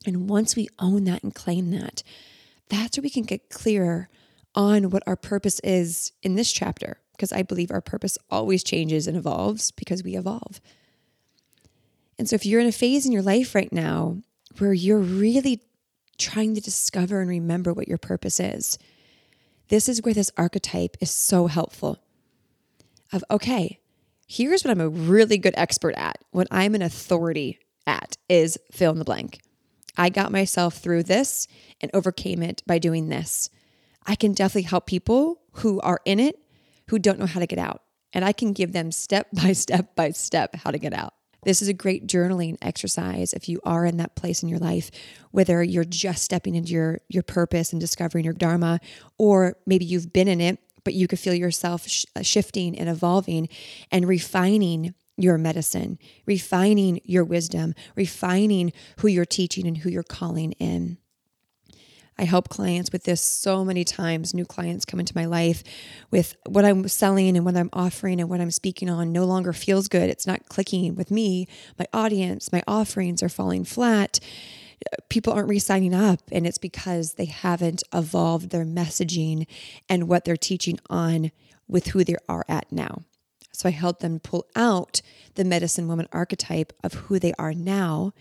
And 0.06 0.30
once 0.30 0.56
we 0.56 0.70
own 0.80 1.03
that 1.06 1.24
and 1.24 1.34
claim 1.34 1.72
that, 1.72 2.03
that's 2.70 2.98
where 2.98 3.03
we 3.03 3.10
can 3.10 3.24
get 3.24 3.50
clearer 3.50 4.10
on 4.56 4.89
what 4.89 5.03
our 5.06 5.15
purpose 5.15 5.60
is 5.63 6.12
in 6.24 6.36
this 6.36 6.51
chapter. 6.51 7.00
Because 7.12 7.32
I 7.32 7.44
believe 7.44 7.72
our 7.72 7.82
purpose 7.82 8.18
always 8.30 8.63
changes 8.63 9.08
and 9.08 9.18
evolves 9.18 9.72
because 9.72 10.03
we 10.03 10.15
evolve. 10.15 10.62
And 12.18 12.30
so 12.30 12.36
if 12.36 12.46
you're 12.46 12.62
in 12.62 12.68
a 12.68 12.72
phase 12.72 13.06
in 13.06 13.12
your 13.12 13.22
life 13.22 13.56
right 13.56 13.72
now 13.72 14.18
where 14.58 14.74
you're 14.74 15.00
really 15.00 15.62
trying 16.18 16.56
to 16.56 16.62
discover 16.62 17.20
and 17.22 17.30
remember 17.30 17.74
what 17.74 17.88
your 17.88 17.98
purpose 17.98 18.39
is, 18.39 18.77
this 19.70 19.88
is 19.89 20.01
where 20.01 20.13
this 20.13 20.32
archetype 20.38 20.98
is 21.00 21.12
so 21.12 21.48
helpful. 21.48 22.00
Of, 23.12 23.24
okay, 23.30 23.80
here's 24.27 24.63
what 24.63 24.72
I'm 24.72 24.82
a 24.82 24.89
really 24.89 25.38
good 25.38 25.53
expert 25.58 25.96
at, 25.96 26.18
what 26.32 26.48
I'm 26.51 26.75
an 26.75 26.82
authority 26.82 27.60
at 27.86 28.18
is 28.30 28.58
fill 28.72 28.91
in 28.91 29.00
the 29.00 29.06
blank. 29.06 29.39
I 29.98 30.10
got 30.10 30.32
myself 30.32 30.77
through 30.77 31.03
this 31.03 31.48
and 31.82 31.91
overcame 31.94 32.41
it 32.41 32.63
by 32.65 32.80
doing 32.80 33.10
this. 33.10 33.50
I 34.06 34.15
can 34.15 34.34
definitely 34.34 34.63
help 34.63 34.86
people 34.86 35.41
who 35.56 35.80
are 35.82 36.00
in 36.06 36.20
it 36.20 36.39
who 36.89 37.00
don't 37.00 37.20
know 37.20 37.25
how 37.25 37.39
to 37.39 37.48
get 37.48 37.60
out. 37.60 37.82
And 38.13 38.25
I 38.25 38.32
can 38.32 38.53
give 38.53 38.74
them 38.74 38.91
step 38.91 39.27
by 39.34 39.53
step 39.53 39.96
by 39.96 40.12
step 40.12 40.56
how 40.56 40.72
to 40.72 40.80
get 40.80 40.94
out. 40.94 41.13
This 41.44 41.62
is 41.63 41.68
a 41.68 41.74
great 41.74 42.06
journaling 42.06 42.58
exercise 42.62 43.34
if 43.34 43.50
you 43.50 43.60
are 43.63 43.84
in 43.84 43.98
that 43.98 44.15
place 44.15 44.44
in 44.44 44.50
your 44.50 44.60
life, 44.60 44.91
whether 45.32 45.63
you're 45.63 45.84
just 45.84 46.24
stepping 46.24 46.53
into 46.53 46.72
your, 46.72 47.00
your 47.10 47.24
purpose 47.24 47.72
and 47.72 47.82
discovering 47.82 48.24
your 48.24 48.36
Dharma, 48.36 48.80
or 49.18 49.58
maybe 49.65 49.86
you've 49.86 50.13
been 50.13 50.27
in 50.27 50.39
it, 50.39 50.60
but 50.83 50.93
you 50.93 51.07
could 51.07 51.19
feel 51.19 51.33
yourself 51.33 51.88
sh- 51.88 52.05
uh, 52.15 52.21
shifting 52.21 52.77
and 52.77 52.89
evolving 52.89 53.50
and 53.91 54.07
refining 54.07 54.93
your 55.17 55.38
medicine, 55.38 56.00
refining 56.25 57.00
your 57.03 57.23
wisdom, 57.23 57.73
refining 57.95 58.73
who 59.00 59.07
you're 59.07 59.25
teaching 59.25 59.67
and 59.67 59.77
who 59.77 59.89
you're 59.89 60.03
calling 60.03 60.53
in. 60.53 60.97
I 62.17 62.25
help 62.25 62.50
clients 62.50 62.91
with 62.91 63.05
this 63.05 63.21
so 63.21 63.65
many 63.65 63.83
times. 63.83 64.33
New 64.33 64.45
clients 64.45 64.85
come 64.85 65.00
into 65.00 65.15
my 65.15 65.25
life 65.25 65.63
with 66.11 66.35
what 66.47 66.65
I'm 66.65 66.88
selling 66.88 67.35
and 67.35 67.45
what 67.45 67.57
I'm 67.57 67.69
offering 67.73 68.19
and 68.19 68.29
what 68.29 68.41
I'm 68.41 68.51
speaking 68.51 68.89
on 68.89 69.11
no 69.11 69.25
longer 69.25 69.53
feels 69.53 69.88
good. 69.88 70.09
It's 70.09 70.27
not 70.27 70.47
clicking 70.47 70.95
with 70.95 71.09
me. 71.09 71.47
My 71.79 71.88
audience, 71.93 72.51
my 72.51 72.61
offerings 72.67 73.23
are 73.23 73.29
falling 73.29 73.63
flat. 73.63 74.19
People 75.09 75.33
aren't 75.33 75.50
re 75.50 75.59
signing 75.59 75.93
up, 75.93 76.21
and 76.31 76.47
it's 76.47 76.57
because 76.57 77.13
they 77.13 77.25
haven't 77.25 77.83
evolved 77.93 78.50
their 78.50 78.65
messaging 78.65 79.45
and 79.89 80.07
what 80.07 80.25
they're 80.25 80.38
teaching 80.38 80.79
on 80.89 81.31
with 81.67 81.88
who 81.88 82.03
they 82.03 82.15
are 82.27 82.45
at 82.47 82.71
now. 82.71 83.03
So 83.51 83.69
I 83.69 83.71
help 83.71 84.00
them 84.00 84.19
pull 84.19 84.47
out 84.55 85.01
the 85.35 85.43
medicine 85.43 85.88
woman 85.88 86.07
archetype 86.11 86.73
of 86.83 86.93
who 86.93 87.19
they 87.19 87.33
are 87.38 87.53
now. 87.53 88.13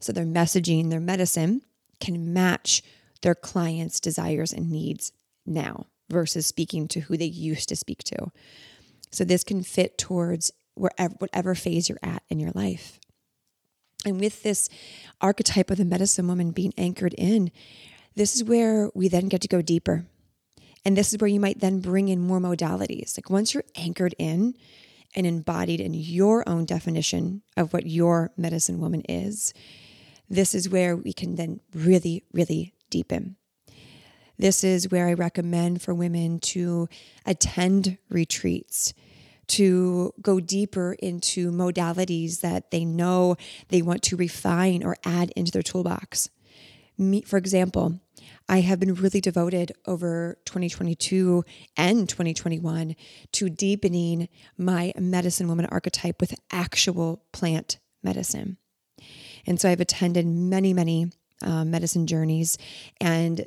So 0.00 0.12
their 0.12 0.26
messaging, 0.26 0.90
their 0.90 1.00
medicine 1.00 1.62
can 2.00 2.32
match 2.32 2.82
their 3.22 3.34
clients' 3.34 4.00
desires 4.00 4.52
and 4.52 4.70
needs 4.70 5.12
now 5.46 5.86
versus 6.10 6.46
speaking 6.46 6.88
to 6.88 7.00
who 7.00 7.16
they 7.16 7.24
used 7.24 7.68
to 7.70 7.76
speak 7.76 8.02
to. 8.04 8.30
So 9.10 9.24
this 9.24 9.44
can 9.44 9.62
fit 9.62 9.96
towards 9.96 10.52
wherever 10.74 11.14
whatever 11.18 11.54
phase 11.54 11.88
you're 11.88 11.98
at 12.02 12.22
in 12.28 12.40
your 12.40 12.50
life. 12.54 12.98
And 14.04 14.20
with 14.20 14.42
this 14.42 14.68
archetype 15.20 15.70
of 15.70 15.78
the 15.78 15.84
medicine 15.84 16.26
woman 16.26 16.50
being 16.50 16.74
anchored 16.76 17.14
in, 17.16 17.50
this 18.14 18.34
is 18.34 18.44
where 18.44 18.90
we 18.94 19.08
then 19.08 19.28
get 19.28 19.40
to 19.42 19.48
go 19.48 19.62
deeper. 19.62 20.04
And 20.84 20.96
this 20.96 21.12
is 21.12 21.20
where 21.20 21.28
you 21.28 21.40
might 21.40 21.60
then 21.60 21.80
bring 21.80 22.08
in 22.08 22.20
more 22.20 22.40
modalities. 22.40 23.16
Like 23.16 23.30
once 23.30 23.54
you're 23.54 23.64
anchored 23.76 24.14
in 24.18 24.54
and 25.14 25.26
embodied 25.26 25.80
in 25.80 25.94
your 25.94 26.48
own 26.48 26.64
definition 26.64 27.42
of 27.56 27.72
what 27.72 27.86
your 27.86 28.32
medicine 28.36 28.80
woman 28.80 29.02
is, 29.08 29.54
this 30.28 30.54
is 30.54 30.68
where 30.68 30.96
we 30.96 31.12
can 31.12 31.36
then 31.36 31.60
really, 31.74 32.24
really 32.32 32.74
deepen. 32.90 33.36
This 34.38 34.64
is 34.64 34.90
where 34.90 35.06
I 35.06 35.12
recommend 35.12 35.82
for 35.82 35.94
women 35.94 36.40
to 36.40 36.88
attend 37.24 37.98
retreats, 38.08 38.92
to 39.52 40.14
go 40.20 40.40
deeper 40.40 40.94
into 40.98 41.50
modalities 41.50 42.40
that 42.40 42.70
they 42.70 42.84
know 42.84 43.36
they 43.68 43.82
want 43.82 44.02
to 44.02 44.16
refine 44.16 44.82
or 44.82 44.96
add 45.04 45.30
into 45.36 45.52
their 45.52 45.62
toolbox. 45.62 46.30
Me, 46.96 47.20
for 47.22 47.36
example, 47.36 48.00
I 48.48 48.60
have 48.60 48.80
been 48.80 48.94
really 48.94 49.20
devoted 49.20 49.72
over 49.86 50.38
2022 50.46 51.44
and 51.76 52.08
2021 52.08 52.96
to 53.32 53.50
deepening 53.50 54.28
my 54.56 54.92
medicine 54.98 55.48
woman 55.48 55.66
archetype 55.66 56.20
with 56.20 56.34
actual 56.50 57.22
plant 57.32 57.78
medicine. 58.02 58.56
And 59.46 59.60
so 59.60 59.68
I've 59.68 59.80
attended 59.80 60.26
many, 60.26 60.72
many 60.72 61.10
uh, 61.42 61.64
medicine 61.64 62.06
journeys 62.06 62.56
and 63.00 63.46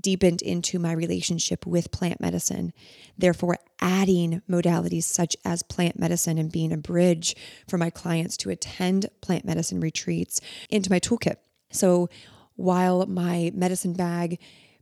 deepened 0.00 0.42
into 0.42 0.78
my 0.78 0.92
relationship 0.92 1.66
with 1.66 1.90
plant 1.90 2.20
medicine. 2.20 2.72
Therefore, 3.16 3.58
adding 3.80 4.42
modalities 4.48 5.04
such 5.04 5.36
as 5.44 5.62
plant 5.62 5.98
medicine 5.98 6.38
and 6.38 6.50
being 6.50 6.72
a 6.72 6.76
bridge 6.76 7.36
for 7.68 7.78
my 7.78 7.90
clients 7.90 8.36
to 8.38 8.50
attend 8.50 9.08
plant 9.20 9.44
medicine 9.44 9.80
retreats 9.80 10.40
into 10.68 10.90
my 10.90 11.00
toolkit. 11.00 11.36
So, 11.70 12.08
while 12.56 13.06
my 13.06 13.50
medicine 13.54 13.94
bag 13.94 14.38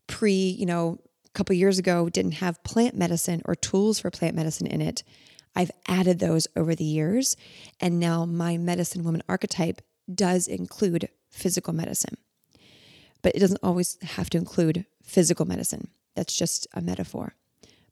pre, 0.06 0.34
you 0.34 0.66
know, 0.66 0.98
a 1.24 1.30
couple 1.30 1.54
years 1.54 1.78
ago 1.78 2.08
didn't 2.08 2.32
have 2.32 2.62
plant 2.64 2.96
medicine 2.96 3.42
or 3.44 3.54
tools 3.54 4.00
for 4.00 4.10
plant 4.10 4.34
medicine 4.34 4.66
in 4.66 4.80
it, 4.80 5.04
I've 5.54 5.70
added 5.86 6.18
those 6.18 6.48
over 6.56 6.74
the 6.74 6.84
years. 6.84 7.36
And 7.80 8.00
now 8.00 8.24
my 8.24 8.56
medicine 8.56 9.04
woman 9.04 9.22
archetype 9.28 9.80
does 10.12 10.48
include 10.48 11.08
physical 11.30 11.72
medicine 11.72 12.16
but 13.22 13.34
it 13.34 13.40
doesn't 13.40 13.60
always 13.62 13.98
have 14.02 14.30
to 14.30 14.38
include 14.38 14.86
physical 15.02 15.46
medicine. 15.46 15.88
That's 16.14 16.36
just 16.36 16.66
a 16.74 16.80
metaphor. 16.80 17.34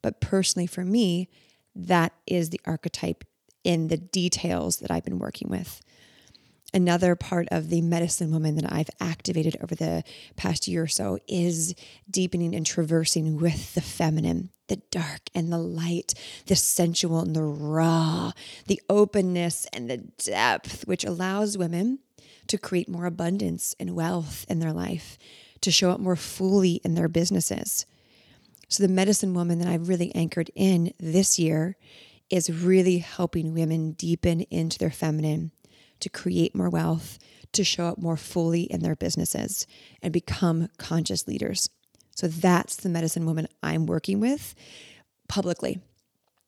But 0.03 0.21
personally, 0.21 0.67
for 0.67 0.85
me, 0.85 1.29
that 1.75 2.13
is 2.27 2.51
the 2.51 2.61
archetype 2.65 3.25
in 3.65 3.89
the 3.89 3.97
details 3.97 4.79
that 4.79 4.91
I've 4.91 5.05
been 5.05 5.19
working 5.19 5.49
with. 5.49 5.81
Another 6.75 7.17
part 7.17 7.49
of 7.51 7.71
the 7.71 7.81
medicine 7.81 8.31
woman 8.31 8.55
that 8.57 8.71
I've 8.71 8.91
activated 9.01 9.57
over 9.63 9.75
the 9.75 10.05
past 10.37 10.69
year 10.69 10.83
or 10.83 10.89
so 10.89 11.19
is 11.27 11.75
deepening 12.11 12.55
and 12.55 12.67
traversing 12.67 13.39
with 13.39 13.75
the 13.75 13.81
feminine, 13.81 14.51
the 14.69 14.83
dark 14.91 15.31
and 15.35 15.51
the 15.51 15.59
light, 15.59 16.13
the 16.47 16.57
sensual 16.57 17.21
and 17.21 17.35
the 17.35 17.43
raw, 17.43 18.33
the 18.67 18.83
openness 18.91 19.67
and 19.73 19.89
the 19.89 19.97
depth, 19.97 20.87
which 20.87 21.05
allows 21.05 21.57
women 21.57 22.01
to 22.49 22.59
create 22.59 22.89
more 22.89 23.07
abundance 23.07 23.75
and 23.79 23.95
wealth 23.95 24.45
in 24.49 24.59
their 24.59 24.73
life, 24.73 25.19
to 25.61 25.71
show 25.71 25.91
up 25.91 26.01
more 26.01 26.17
fully 26.17 26.81
in 26.85 26.95
their 26.95 27.09
businesses. 27.09 27.87
So, 28.69 28.83
the 28.83 28.93
medicine 28.93 29.33
woman 29.33 29.59
that 29.61 29.69
I've 29.69 29.89
really 29.89 30.15
anchored 30.15 30.51
in 30.55 30.93
this 30.99 31.39
year 31.39 31.77
is 32.29 32.51
really 32.51 32.99
helping 32.99 33.55
women 33.55 33.93
deepen 33.93 34.43
into 34.43 34.79
their 34.79 34.91
feminine 34.91 35.53
to 36.01 36.11
create 36.11 36.55
more 36.55 36.69
wealth, 36.69 37.19
to 37.53 37.65
show 37.65 37.87
up 37.87 37.99
more 37.99 38.17
fully 38.17 38.63
in 38.63 38.81
their 38.81 38.95
businesses, 38.95 39.67
and 40.03 40.13
become 40.13 40.69
conscious 40.77 41.27
leaders. 41.27 41.71
So, 42.15 42.29
that's 42.29 42.77
the 42.77 42.91
medicine 42.91 43.25
woman 43.25 43.49
I'm 43.63 43.87
working 43.87 44.21
with 44.21 44.55
publicly. 45.29 45.81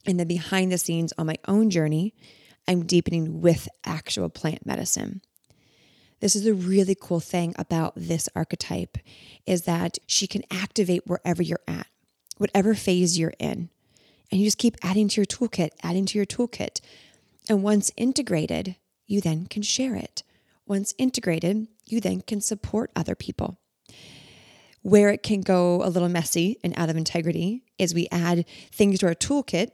And 0.07 0.19
then 0.19 0.28
behind 0.28 0.73
the 0.73 0.78
scenes 0.78 1.12
on 1.16 1.26
my 1.26 1.37
own 1.47 1.71
journey, 1.71 2.14
I'm 2.66 2.87
deepening 2.87 3.40
with 3.40 3.69
actual 3.85 4.28
plant 4.28 4.66
medicine. 4.66 5.23
This 6.21 6.37
is 6.37 6.47
a 6.47 6.55
really 6.55 6.95
cool 6.95 7.21
thing 7.21 7.55
about 7.59 7.95
this 7.97 8.29
archetype 8.37 8.99
is 9.47 9.62
that 9.62 9.99
she 10.07 10.27
can 10.27 10.43
activate 10.50 11.07
wherever 11.07 11.43
you're 11.43 11.61
at, 11.67 11.87
whatever 12.37 12.75
phase 12.75 13.19
you're 13.19 13.33
in. 13.39 13.71
And 14.31 14.41
you 14.41 14.47
just 14.47 14.59
keep 14.59 14.77
adding 14.83 15.09
to 15.09 15.21
your 15.21 15.27
toolkit, 15.27 15.71
adding 15.83 16.07
to 16.07 16.19
your 16.19 16.27
toolkit. 16.27 16.81
And 17.49 17.62
once 17.62 17.91
integrated, 17.97 18.77
you 19.07 19.21
then 19.21 19.47
can 19.47 19.62
share 19.62 19.97
it. 19.97 20.23
Once 20.67 20.95
integrated, 20.99 21.67
you 21.87 22.00
then 22.00 22.21
can 22.21 22.41
support 22.41 22.93
other 22.95 23.15
people. 23.15 23.59
Where 24.83 25.09
it 25.09 25.23
can 25.23 25.41
go 25.41 25.83
a 25.83 25.91
little 25.91 26.09
messy 26.09 26.59
and 26.62 26.79
out 26.79 26.91
of 26.91 26.97
integrity 26.97 27.65
is 27.79 27.93
we 27.93 28.09
add 28.12 28.45
things 28.73 29.00
to 29.00 29.07
our 29.07 29.15
toolkit, 29.15 29.71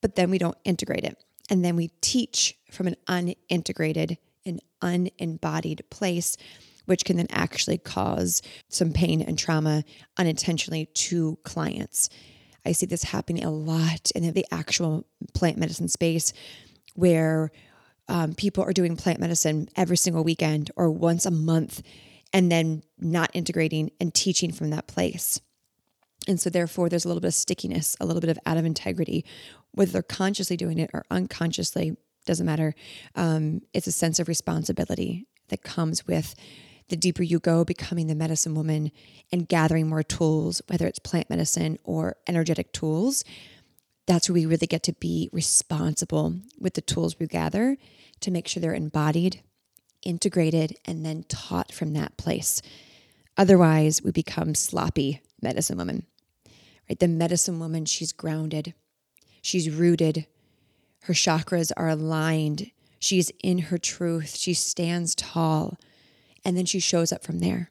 but 0.00 0.14
then 0.14 0.30
we 0.30 0.38
don't 0.38 0.56
integrate 0.64 1.04
it. 1.04 1.22
And 1.50 1.64
then 1.64 1.76
we 1.76 1.88
teach 2.00 2.56
from 2.70 2.86
an 2.86 2.96
unintegrated 3.06 4.18
and 4.44 4.60
unembodied 4.82 5.82
place, 5.90 6.36
which 6.86 7.04
can 7.04 7.16
then 7.16 7.26
actually 7.30 7.78
cause 7.78 8.42
some 8.68 8.92
pain 8.92 9.22
and 9.22 9.38
trauma 9.38 9.84
unintentionally 10.18 10.86
to 10.86 11.38
clients. 11.44 12.08
I 12.64 12.72
see 12.72 12.86
this 12.86 13.04
happening 13.04 13.44
a 13.44 13.50
lot 13.50 14.10
in 14.14 14.32
the 14.32 14.46
actual 14.50 15.06
plant 15.34 15.58
medicine 15.58 15.88
space 15.88 16.32
where 16.94 17.50
um, 18.08 18.34
people 18.34 18.64
are 18.64 18.72
doing 18.72 18.96
plant 18.96 19.20
medicine 19.20 19.68
every 19.76 19.96
single 19.96 20.24
weekend 20.24 20.70
or 20.76 20.90
once 20.90 21.24
a 21.26 21.30
month 21.30 21.82
and 22.32 22.50
then 22.50 22.82
not 22.98 23.30
integrating 23.34 23.90
and 24.00 24.12
teaching 24.14 24.52
from 24.52 24.70
that 24.70 24.86
place. 24.86 25.40
And 26.28 26.38
so, 26.38 26.50
therefore, 26.50 26.88
there's 26.88 27.04
a 27.04 27.08
little 27.08 27.20
bit 27.20 27.28
of 27.28 27.34
stickiness, 27.34 27.96
a 28.00 28.06
little 28.06 28.20
bit 28.20 28.30
of 28.30 28.38
out 28.44 28.58
of 28.58 28.66
integrity, 28.66 29.24
whether 29.72 29.92
they're 29.92 30.02
consciously 30.02 30.56
doing 30.56 30.78
it 30.78 30.90
or 30.92 31.04
unconsciously, 31.10 31.96
doesn't 32.30 32.46
matter. 32.46 32.76
Um, 33.16 33.62
it's 33.74 33.88
a 33.88 33.92
sense 33.92 34.20
of 34.20 34.28
responsibility 34.28 35.26
that 35.48 35.64
comes 35.64 36.06
with 36.06 36.36
the 36.88 36.96
deeper 36.96 37.24
you 37.24 37.40
go, 37.40 37.64
becoming 37.64 38.06
the 38.06 38.14
medicine 38.14 38.54
woman 38.54 38.92
and 39.32 39.48
gathering 39.48 39.88
more 39.88 40.04
tools, 40.04 40.62
whether 40.68 40.86
it's 40.86 41.00
plant 41.00 41.28
medicine 41.28 41.76
or 41.82 42.14
energetic 42.28 42.72
tools. 42.72 43.24
That's 44.06 44.28
where 44.28 44.34
we 44.34 44.46
really 44.46 44.68
get 44.68 44.84
to 44.84 44.92
be 44.92 45.28
responsible 45.32 46.36
with 46.56 46.74
the 46.74 46.80
tools 46.82 47.18
we 47.18 47.26
gather 47.26 47.76
to 48.20 48.30
make 48.30 48.46
sure 48.46 48.60
they're 48.60 48.74
embodied, 48.74 49.42
integrated, 50.02 50.76
and 50.84 51.04
then 51.04 51.24
taught 51.24 51.72
from 51.72 51.94
that 51.94 52.16
place. 52.16 52.62
Otherwise, 53.36 54.02
we 54.04 54.12
become 54.12 54.54
sloppy 54.54 55.20
medicine 55.42 55.78
women. 55.78 56.06
Right? 56.88 57.00
The 57.00 57.08
medicine 57.08 57.58
woman, 57.58 57.86
she's 57.86 58.12
grounded, 58.12 58.72
she's 59.42 59.68
rooted, 59.68 60.26
her 61.04 61.14
chakras 61.14 61.72
are 61.76 61.88
aligned, 61.88 62.70
she's 62.98 63.30
in 63.42 63.58
her 63.58 63.78
truth, 63.78 64.36
she 64.36 64.54
stands 64.54 65.14
tall, 65.14 65.78
and 66.44 66.56
then 66.56 66.66
she 66.66 66.80
shows 66.80 67.12
up 67.12 67.24
from 67.24 67.40
there. 67.40 67.70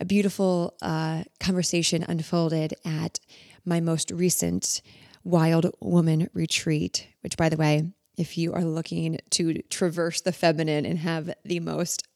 A 0.00 0.04
beautiful 0.04 0.74
uh, 0.80 1.24
conversation 1.40 2.04
unfolded 2.08 2.74
at 2.84 3.18
my 3.64 3.80
most 3.80 4.10
recent 4.10 4.80
Wild 5.24 5.70
Woman 5.80 6.30
retreat, 6.32 7.08
which, 7.22 7.36
by 7.36 7.48
the 7.48 7.56
way, 7.56 7.90
if 8.16 8.38
you 8.38 8.52
are 8.52 8.64
looking 8.64 9.18
to 9.30 9.62
traverse 9.62 10.20
the 10.20 10.32
feminine 10.32 10.86
and 10.86 10.98
have 10.98 11.34
the 11.44 11.60
most 11.60 12.06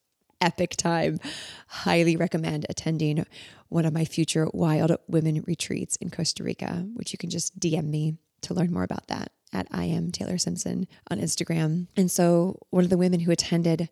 epic 0.40 0.76
time, 0.76 1.18
highly 1.68 2.16
recommend 2.16 2.66
attending 2.68 3.24
one 3.68 3.84
of 3.84 3.92
my 3.92 4.04
future 4.04 4.48
Wild 4.52 4.96
Women 5.08 5.42
retreats 5.46 5.96
in 5.96 6.10
Costa 6.10 6.44
Rica, 6.44 6.86
which 6.94 7.12
you 7.12 7.18
can 7.18 7.30
just 7.30 7.58
DM 7.58 7.84
me 7.84 8.16
to 8.42 8.54
learn 8.54 8.72
more 8.72 8.82
about 8.82 9.06
that 9.08 9.32
at 9.52 9.66
I 9.70 9.84
am 9.84 10.10
Taylor 10.10 10.38
Simpson 10.38 10.86
on 11.10 11.20
Instagram. 11.20 11.86
And 11.96 12.10
so, 12.10 12.58
one 12.70 12.84
of 12.84 12.90
the 12.90 12.98
women 12.98 13.20
who 13.20 13.30
attended 13.30 13.88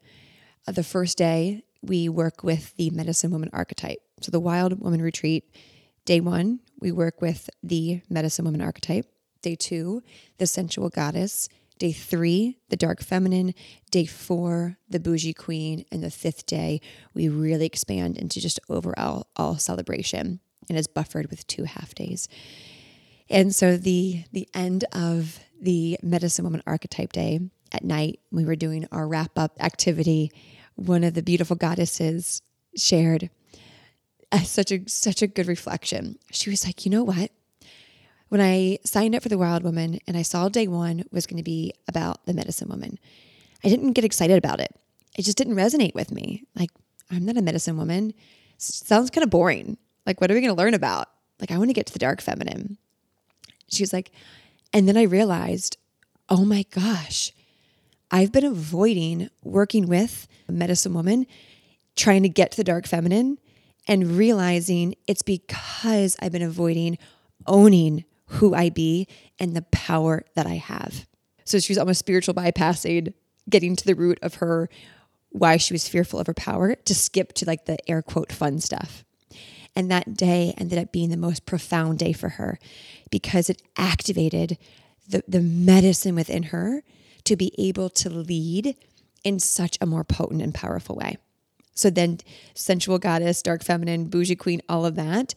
uh, 0.67 0.73
the 0.73 0.83
first 0.83 1.19
day, 1.19 1.64
we 1.83 2.09
work 2.09 2.43
with 2.43 2.75
the 2.76 2.90
medicine 2.90 3.31
woman 3.31 3.50
archetype. 3.52 4.00
So, 4.21 4.31
the 4.31 4.40
Wild 4.40 4.81
Woman 4.81 5.02
retreat, 5.02 5.45
day 6.05 6.21
one, 6.21 6.61
we 6.81 6.93
work 6.93 7.21
with 7.21 7.50
the 7.62 8.02
medicine 8.09 8.45
woman 8.45 8.61
archetype. 8.61 9.07
Day 9.43 9.55
two, 9.55 10.02
the 10.38 10.47
sensual 10.47 10.88
goddess. 10.88 11.49
Day 11.79 11.93
three, 11.93 12.59
the 12.69 12.76
dark 12.76 13.00
feminine. 13.00 13.55
Day 13.90 14.05
four, 14.05 14.76
the 14.88 15.00
bougie 15.00 15.33
queen. 15.33 15.87
And 15.90 16.02
the 16.02 16.11
fifth 16.11 16.45
day, 16.45 16.81
we 17.14 17.29
really 17.29 17.64
expand 17.64 18.19
into 18.19 18.40
just 18.40 18.61
overall 18.69 19.29
all 19.37 19.57
celebration 19.57 20.40
and 20.69 20.79
is 20.79 20.87
buffered 20.87 21.31
with 21.31 21.47
two 21.47 21.64
half 21.64 21.95
days. 21.95 22.29
And 23.31 23.55
so 23.55 23.76
the 23.76 24.25
the 24.33 24.49
end 24.55 24.85
of 24.93 25.40
the 25.61 25.99
medicine 26.02 26.45
woman 26.45 26.62
archetype 26.67 27.12
day 27.12 27.40
at 27.73 27.85
night, 27.85 28.21
we 28.30 28.45
were 28.45 28.56
doing 28.56 28.87
our 28.91 29.06
wrap 29.06 29.39
up 29.39 29.56
activity. 29.61 30.32
One 30.75 31.04
of 31.04 31.15
the 31.15 31.23
beautiful 31.23 31.56
goddesses 31.56 32.43
shared 32.76 33.30
such 34.45 34.73
a 34.73 34.89
such 34.89 35.23
a 35.23 35.26
good 35.26 35.47
reflection. 35.47 36.19
She 36.30 36.50
was 36.50 36.65
like, 36.65 36.84
you 36.84 36.91
know 36.91 37.04
what? 37.04 37.30
when 38.30 38.41
I 38.41 38.78
signed 38.84 39.15
up 39.15 39.23
for 39.23 39.28
the 39.28 39.37
Wild 39.37 39.65
Woman 39.65 39.99
and 40.06 40.17
I 40.17 40.23
saw 40.23 40.49
day 40.49 40.69
one 40.69 41.04
was 41.11 41.26
going 41.26 41.37
to 41.37 41.43
be 41.43 41.75
about 41.89 42.25
the 42.26 42.32
medicine 42.32 42.69
woman, 42.69 42.99
I 43.63 43.69
didn't 43.69 43.93
get 43.93 44.04
excited 44.04 44.39
about 44.39 44.61
it. 44.61 44.75
It 45.19 45.23
just 45.23 45.37
didn't 45.37 45.56
resonate 45.56 45.95
with 45.95 46.13
me. 46.13 46.45
Like, 46.54 46.71
I'm 47.11 47.26
not 47.26 47.37
a 47.37 47.43
medicine 47.43 47.76
woman. 47.76 48.15
Sounds 48.56 49.11
kind 49.11 49.25
of 49.25 49.30
boring. 49.30 49.76
Like, 50.06 50.21
what 50.21 50.30
are 50.30 50.34
we 50.34 50.41
going 50.41 50.54
to 50.54 50.58
learn 50.58 50.75
about? 50.75 51.08
Like, 51.41 51.50
I 51.50 51.58
want 51.58 51.71
to 51.71 51.75
get 51.75 51.87
to 51.87 51.93
the 51.93 51.99
dark 51.99 52.21
feminine. 52.21 52.78
She 53.69 53.82
was 53.82 53.93
like, 53.93 54.13
and 54.73 54.89
then 54.89 54.97
I 54.97 55.02
realized, 55.02 55.76
oh 56.28 56.45
my 56.45 56.65
gosh, 56.71 57.33
I've 58.11 58.33
been 58.33 58.45
avoiding 58.45 59.30
working 59.43 59.87
with 59.87 60.26
a 60.49 60.52
medicine 60.52 60.95
woman, 60.95 61.26
trying 61.97 62.23
to 62.23 62.28
get 62.28 62.50
to 62.52 62.56
the 62.56 62.65
dark 62.65 62.87
feminine, 62.87 63.39
and 63.87 64.17
realizing 64.17 64.95
it's 65.06 65.23
because 65.23 66.17
I've 66.21 66.33
been 66.33 66.43
avoiding 66.43 66.99
owning 67.47 68.04
who 68.26 68.54
I 68.54 68.71
be 68.71 69.09
and 69.39 69.56
the 69.56 69.63
power 69.73 70.25
that 70.35 70.47
I 70.47 70.54
have. 70.54 71.06
So 71.45 71.59
she's 71.59 71.78
almost 71.78 71.99
spiritual 71.99 72.35
bypassing 72.35 73.13
getting 73.49 73.75
to 73.75 73.85
the 73.85 73.95
root 73.95 74.19
of 74.23 74.37
her 74.37 74.69
why 75.30 75.56
she 75.56 75.75
was 75.75 75.89
fearful 75.89 76.21
of 76.21 76.26
her 76.26 76.35
power 76.35 76.75
to 76.75 76.95
skip 76.95 77.33
to 77.35 77.45
like 77.45 77.65
the 77.65 77.78
air 77.91 78.02
quote 78.02 78.33
fun 78.33 78.61
stuff. 78.61 79.04
And 79.76 79.91
that 79.91 80.15
day 80.15 80.54
ended 80.59 80.78
up 80.78 80.93
being 80.93 81.11
the 81.11 81.17
most 81.17 81.47
profound 81.47 81.99
day 81.99 82.13
for 82.13 82.30
her 82.30 82.59
because 83.11 83.49
it 83.49 83.63
activated 83.76 84.59
the, 85.09 85.23
the 85.26 85.41
medicine 85.41 86.15
within 86.15 86.45
her 86.45 86.83
to 87.25 87.37
be 87.37 87.52
able 87.59 87.91
to 87.91 88.11
lead 88.11 88.76
in 89.25 89.39
such 89.39 89.76
a 89.80 89.87
more 89.87 90.04
potent 90.04 90.43
and 90.43 90.54
powerful 90.54 90.97
way. 90.97 91.19
So 91.75 91.89
then, 91.91 92.19
sensual 92.54 92.99
goddess, 92.99 93.43
dark 93.43 93.63
feminine, 93.63 94.06
bougie 94.06 94.37
queen, 94.37 94.61
all 94.69 94.85
of 94.85 94.97
that 94.97 95.35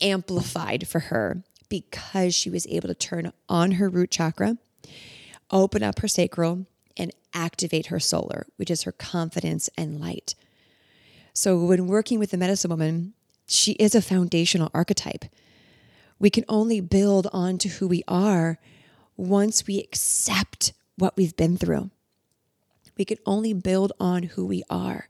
amplified 0.00 0.86
for 0.86 1.00
her 1.00 1.42
because 1.68 2.34
she 2.34 2.50
was 2.50 2.66
able 2.66 2.88
to 2.88 2.94
turn 2.94 3.32
on 3.48 3.72
her 3.72 3.88
root 3.88 4.10
chakra, 4.10 4.58
open 5.50 5.82
up 5.82 6.00
her 6.00 6.08
sacral, 6.08 6.66
and 6.96 7.12
activate 7.34 7.86
her 7.86 8.00
solar, 8.00 8.46
which 8.56 8.70
is 8.70 8.82
her 8.82 8.92
confidence 8.92 9.68
and 9.76 10.00
light. 10.00 10.34
So, 11.32 11.64
when 11.64 11.86
working 11.86 12.18
with 12.18 12.30
the 12.30 12.38
medicine 12.38 12.70
woman, 12.70 13.12
she 13.46 13.72
is 13.72 13.94
a 13.94 14.02
foundational 14.02 14.70
archetype. 14.74 15.24
We 16.18 16.30
can 16.30 16.44
only 16.48 16.80
build 16.80 17.28
on 17.32 17.58
to 17.58 17.68
who 17.68 17.88
we 17.88 18.02
are 18.08 18.58
once 19.16 19.66
we 19.66 19.78
accept 19.78 20.72
what 20.96 21.16
we've 21.16 21.36
been 21.36 21.56
through. 21.56 21.90
We 22.96 23.04
can 23.04 23.18
only 23.26 23.52
build 23.52 23.92
on 24.00 24.24
who 24.24 24.46
we 24.46 24.62
are 24.70 25.08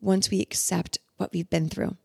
once 0.00 0.30
we 0.30 0.40
accept 0.40 0.98
what 1.16 1.32
we've 1.32 1.48
been 1.48 1.68
through. 1.68 1.96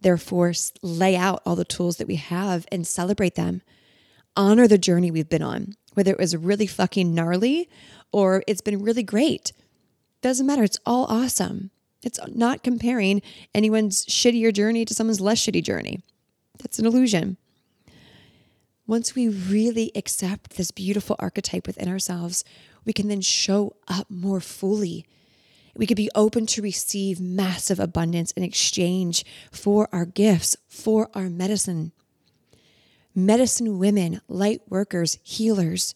Therefore, 0.00 0.52
lay 0.82 1.16
out 1.16 1.42
all 1.46 1.56
the 1.56 1.64
tools 1.64 1.96
that 1.96 2.08
we 2.08 2.16
have 2.16 2.66
and 2.70 2.86
celebrate 2.86 3.34
them. 3.34 3.62
Honor 4.36 4.68
the 4.68 4.78
journey 4.78 5.10
we've 5.10 5.28
been 5.28 5.42
on, 5.42 5.74
whether 5.94 6.12
it 6.12 6.18
was 6.18 6.36
really 6.36 6.66
fucking 6.66 7.14
gnarly 7.14 7.70
or 8.12 8.42
it's 8.46 8.60
been 8.60 8.82
really 8.82 9.02
great. 9.02 9.52
Doesn't 10.20 10.46
matter. 10.46 10.64
It's 10.64 10.78
all 10.84 11.06
awesome. 11.06 11.70
It's 12.06 12.20
not 12.28 12.62
comparing 12.62 13.20
anyone's 13.54 14.06
shittier 14.06 14.52
journey 14.52 14.84
to 14.84 14.94
someone's 14.94 15.20
less 15.20 15.44
shitty 15.44 15.62
journey. 15.62 16.00
That's 16.58 16.78
an 16.78 16.86
illusion. 16.86 17.36
Once 18.86 19.14
we 19.14 19.28
really 19.28 19.92
accept 19.94 20.56
this 20.56 20.70
beautiful 20.70 21.16
archetype 21.18 21.66
within 21.66 21.88
ourselves, 21.88 22.44
we 22.84 22.92
can 22.92 23.08
then 23.08 23.20
show 23.20 23.76
up 23.88 24.08
more 24.08 24.40
fully 24.40 25.04
we 25.76 25.86
could 25.86 25.96
be 25.96 26.10
open 26.14 26.46
to 26.46 26.62
receive 26.62 27.20
massive 27.20 27.78
abundance 27.78 28.30
in 28.32 28.42
exchange 28.42 29.24
for 29.50 29.88
our 29.92 30.06
gifts, 30.06 30.56
for 30.68 31.10
our 31.14 31.28
medicine. 31.28 31.92
Medicine 33.14 33.78
women, 33.78 34.20
light 34.28 34.62
workers, 34.68 35.18
healers 35.22 35.94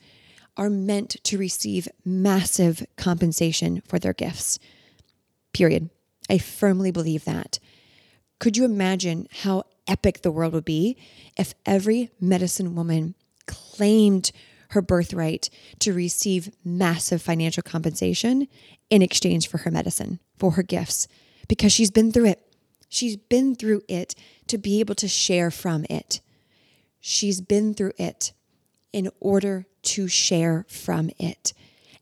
are 0.57 0.70
meant 0.70 1.16
to 1.25 1.38
receive 1.38 1.88
massive 2.05 2.85
compensation 2.96 3.83
for 3.87 3.99
their 3.99 4.12
gifts. 4.12 4.59
Period. 5.53 5.90
I 6.31 6.38
firmly 6.38 6.93
believe 6.93 7.25
that. 7.25 7.59
Could 8.38 8.57
you 8.57 8.64
imagine 8.64 9.29
how 9.43 9.64
epic 9.87 10.23
the 10.23 10.31
world 10.31 10.53
would 10.55 10.64
be 10.64 10.97
if 11.37 11.55
every 11.66 12.11
medicine 12.21 12.75
woman 12.75 13.16
claimed 13.47 14.31
her 14.71 14.81
birthright 14.81 15.51
to 15.81 15.93
receive 15.93 16.55
massive 16.64 17.21
financial 17.21 17.64
compensation 17.64 18.47
in 18.88 19.03
exchange 19.03 19.49
for 19.49 19.59
her 19.59 19.71
medicine, 19.71 20.21
for 20.38 20.53
her 20.53 20.62
gifts, 20.62 21.09
because 21.49 21.73
she's 21.73 21.90
been 21.90 22.12
through 22.12 22.27
it. 22.27 22.40
She's 22.88 23.16
been 23.16 23.57
through 23.57 23.83
it 23.88 24.14
to 24.47 24.59
be 24.59 24.79
able 24.79 24.95
to 24.97 25.09
share 25.09 25.51
from 25.51 25.85
it. 25.90 26.21
She's 27.01 27.40
been 27.40 27.75
through 27.75 27.93
it 27.99 28.33
in 28.93 29.11
order 29.19 29.66
to 29.83 30.07
share 30.07 30.64
from 30.69 31.11
it 31.19 31.53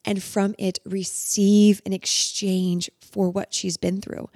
and 0.09 0.23
from 0.23 0.55
it 0.59 0.79
receive 0.87 1.83
an 1.85 1.93
exchange 1.93 2.89
for 2.99 3.29
what 3.29 3.53
she's 3.53 3.77
been 3.77 4.01
through, 4.01 4.31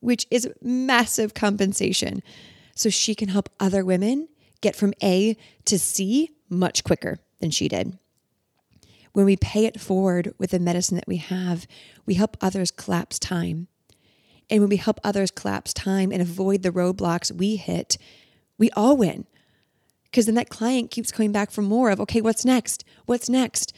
which 0.00 0.26
is 0.32 0.48
massive 0.60 1.32
compensation. 1.32 2.24
So 2.74 2.90
she 2.90 3.14
can 3.14 3.28
help 3.28 3.48
other 3.60 3.84
women 3.84 4.26
get 4.62 4.74
from 4.74 4.92
A 5.00 5.36
to 5.66 5.78
C 5.78 6.30
much 6.50 6.82
quicker 6.82 7.20
than 7.38 7.52
she 7.52 7.68
did. 7.68 7.96
When 9.12 9.24
we 9.24 9.36
pay 9.36 9.64
it 9.64 9.80
forward 9.80 10.34
with 10.38 10.50
the 10.50 10.58
medicine 10.58 10.96
that 10.96 11.06
we 11.06 11.18
have, 11.18 11.68
we 12.04 12.14
help 12.14 12.36
others 12.40 12.72
collapse 12.72 13.20
time. 13.20 13.68
And 14.50 14.58
when 14.58 14.70
we 14.70 14.76
help 14.76 14.98
others 15.04 15.30
collapse 15.30 15.72
time 15.72 16.10
and 16.10 16.20
avoid 16.20 16.64
the 16.64 16.72
roadblocks 16.72 17.30
we 17.30 17.54
hit, 17.54 17.96
we 18.58 18.70
all 18.70 18.96
win. 18.96 19.26
Because 20.02 20.26
then 20.26 20.34
that 20.34 20.50
client 20.50 20.90
keeps 20.90 21.12
coming 21.12 21.30
back 21.30 21.52
for 21.52 21.62
more 21.62 21.90
of, 21.90 22.00
okay, 22.00 22.20
what's 22.20 22.44
next? 22.44 22.84
What's 23.06 23.28
next? 23.28 23.72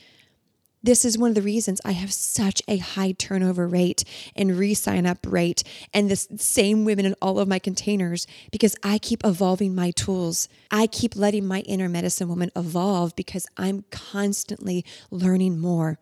This 0.84 1.06
is 1.06 1.16
one 1.16 1.30
of 1.30 1.34
the 1.34 1.40
reasons 1.40 1.80
I 1.82 1.92
have 1.92 2.12
such 2.12 2.60
a 2.68 2.76
high 2.76 3.12
turnover 3.12 3.66
rate 3.66 4.04
and 4.36 4.58
re 4.58 4.74
sign 4.74 5.06
up 5.06 5.16
rate 5.26 5.64
and 5.94 6.10
the 6.10 6.16
same 6.16 6.84
women 6.84 7.06
in 7.06 7.14
all 7.22 7.38
of 7.38 7.48
my 7.48 7.58
containers 7.58 8.26
because 8.52 8.76
I 8.82 8.98
keep 8.98 9.24
evolving 9.24 9.74
my 9.74 9.92
tools. 9.92 10.46
I 10.70 10.86
keep 10.86 11.16
letting 11.16 11.46
my 11.46 11.60
inner 11.60 11.88
medicine 11.88 12.28
woman 12.28 12.50
evolve 12.54 13.16
because 13.16 13.46
I'm 13.56 13.86
constantly 13.90 14.84
learning 15.10 15.58
more. 15.58 15.98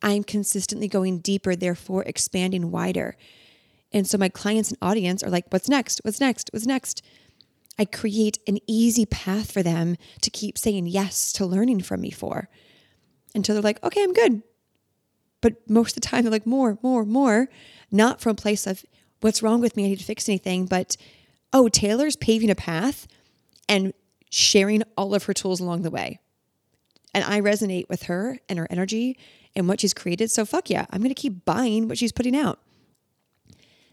I'm 0.00 0.22
consistently 0.22 0.86
going 0.86 1.18
deeper, 1.18 1.56
therefore 1.56 2.04
expanding 2.04 2.70
wider. 2.70 3.16
And 3.92 4.06
so 4.06 4.16
my 4.16 4.28
clients 4.28 4.68
and 4.68 4.78
audience 4.80 5.24
are 5.24 5.30
like, 5.30 5.46
what's 5.48 5.68
next? 5.68 6.02
What's 6.04 6.20
next? 6.20 6.50
What's 6.52 6.66
next? 6.66 7.02
I 7.80 7.84
create 7.84 8.38
an 8.46 8.58
easy 8.68 9.06
path 9.06 9.50
for 9.50 9.64
them 9.64 9.96
to 10.20 10.30
keep 10.30 10.56
saying 10.56 10.86
yes 10.86 11.32
to 11.32 11.44
learning 11.44 11.80
from 11.80 12.00
me 12.02 12.12
for 12.12 12.48
until 13.34 13.54
they're 13.54 13.62
like, 13.62 13.82
okay, 13.82 14.02
I'm 14.02 14.12
good. 14.12 14.42
But 15.40 15.68
most 15.68 15.96
of 15.96 16.02
the 16.02 16.08
time, 16.08 16.22
they're 16.22 16.30
like, 16.30 16.46
more, 16.46 16.78
more, 16.82 17.04
more, 17.04 17.48
not 17.90 18.20
from 18.20 18.32
a 18.32 18.34
place 18.34 18.66
of 18.66 18.84
what's 19.20 19.42
wrong 19.42 19.60
with 19.60 19.76
me, 19.76 19.86
I 19.86 19.88
need 19.88 19.98
to 19.98 20.04
fix 20.04 20.28
anything, 20.28 20.66
but 20.66 20.96
oh, 21.52 21.68
Taylor's 21.68 22.16
paving 22.16 22.50
a 22.50 22.54
path 22.54 23.06
and 23.68 23.92
sharing 24.30 24.82
all 24.96 25.14
of 25.14 25.24
her 25.24 25.34
tools 25.34 25.60
along 25.60 25.82
the 25.82 25.90
way. 25.90 26.20
And 27.12 27.24
I 27.24 27.40
resonate 27.40 27.88
with 27.88 28.04
her 28.04 28.38
and 28.48 28.58
her 28.58 28.68
energy 28.70 29.18
and 29.56 29.68
what 29.68 29.80
she's 29.80 29.94
created. 29.94 30.30
So 30.30 30.44
fuck 30.44 30.70
yeah, 30.70 30.86
I'm 30.90 31.00
going 31.00 31.14
to 31.14 31.20
keep 31.20 31.44
buying 31.44 31.88
what 31.88 31.98
she's 31.98 32.12
putting 32.12 32.36
out. 32.36 32.60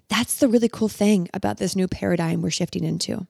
That's 0.10 0.38
the 0.38 0.48
really 0.48 0.70
cool 0.70 0.88
thing 0.88 1.28
about 1.34 1.58
this 1.58 1.76
new 1.76 1.88
paradigm 1.88 2.42
we're 2.42 2.52
shifting 2.52 2.84
into 2.84 3.28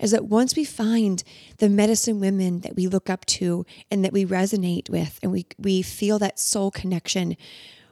is 0.00 0.10
that 0.10 0.26
once 0.26 0.56
we 0.56 0.64
find 0.64 1.22
the 1.58 1.68
medicine 1.68 2.20
women 2.20 2.60
that 2.60 2.76
we 2.76 2.86
look 2.86 3.08
up 3.08 3.24
to 3.26 3.64
and 3.90 4.04
that 4.04 4.12
we 4.12 4.24
resonate 4.24 4.90
with 4.90 5.18
and 5.22 5.32
we, 5.32 5.46
we 5.58 5.82
feel 5.82 6.18
that 6.18 6.38
soul 6.38 6.70
connection, 6.70 7.36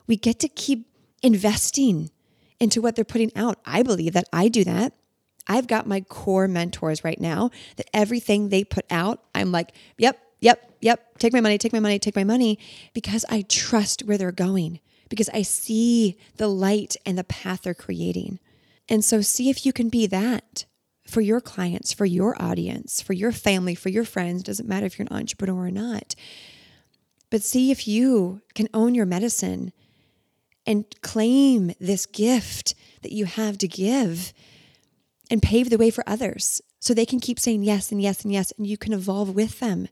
we 0.07 0.17
get 0.17 0.39
to 0.41 0.49
keep 0.49 0.87
investing 1.23 2.11
into 2.61 2.81
what 2.81 2.97
they're 2.97 3.05
putting 3.05 3.33
out. 3.37 3.59
I 3.65 3.83
believe 3.83 4.13
that 4.13 4.29
I 4.33 4.49
do 4.49 4.65
that. 4.65 4.93
I've 5.47 5.67
got 5.67 5.87
my 5.87 6.01
core 6.01 6.49
mentors 6.49 7.05
right 7.05 7.21
now 7.21 7.51
that 7.77 7.89
everything 7.93 8.49
they 8.49 8.65
put 8.65 8.87
out, 8.91 9.23
I'm 9.35 9.53
like, 9.53 9.73
yep, 9.99 10.19
yep, 10.41 10.73
yep, 10.81 11.19
take 11.19 11.33
my 11.33 11.41
money, 11.41 11.59
take 11.59 11.73
my 11.73 11.81
money, 11.81 11.99
take 11.99 12.17
my 12.17 12.25
money, 12.25 12.59
because 12.95 13.25
I 13.29 13.43
trust 13.43 14.03
where 14.05 14.17
they're 14.17 14.33
going, 14.33 14.81
because 15.09 15.29
I 15.35 15.43
see 15.43 16.17
the 16.37 16.49
light 16.49 16.97
and 17.05 17.19
the 17.19 17.25
path 17.25 17.63
they're 17.63 17.75
creating. 17.75 18.39
And 18.89 19.05
so, 19.05 19.21
see 19.21 19.49
if 19.49 19.65
you 19.65 19.73
can 19.73 19.89
be 19.89 20.07
that 20.07 20.67
for 21.15 21.21
your 21.21 21.41
clients, 21.41 21.93
for 21.93 22.05
your 22.05 22.35
audience, 22.43 23.01
for 23.01 23.13
your 23.13 23.31
family, 23.31 23.77
for 23.77 23.89
your 23.89 24.05
friends. 24.05 24.43
Doesn't 24.43 24.69
matter 24.69 24.85
if 24.85 24.99
you're 24.99 25.07
an 25.09 25.17
entrepreneur 25.17 25.67
or 25.67 25.71
not. 25.71 26.17
But 27.31 27.45
see 27.45 27.71
if 27.71 27.87
you 27.87 28.43
can 28.57 28.69
own 28.75 28.97
your 28.97 29.07
medicine 29.07 29.73
and 30.67 30.85
claim 31.03 31.73
this 31.79 32.05
gift 32.05 32.75
that 33.03 33.13
you 33.13 33.27
have 33.27 33.59
to 33.59 33.69
give 33.69 34.33
and 35.31 35.41
pave 35.41 35.71
the 35.71 35.79
way 35.79 35.89
for 35.89 36.03
others 36.05 36.61
so 36.81 36.93
they 36.93 37.07
can 37.07 37.21
keep 37.21 37.39
saying 37.39 37.63
yes 37.63 37.93
and 37.93 38.03
yes 38.03 38.25
and 38.25 38.33
yes, 38.33 38.53
and 38.59 38.67
you 38.67 38.77
can 38.77 38.93
evolve 38.93 39.37
with 39.37 39.61
them. 39.61 39.87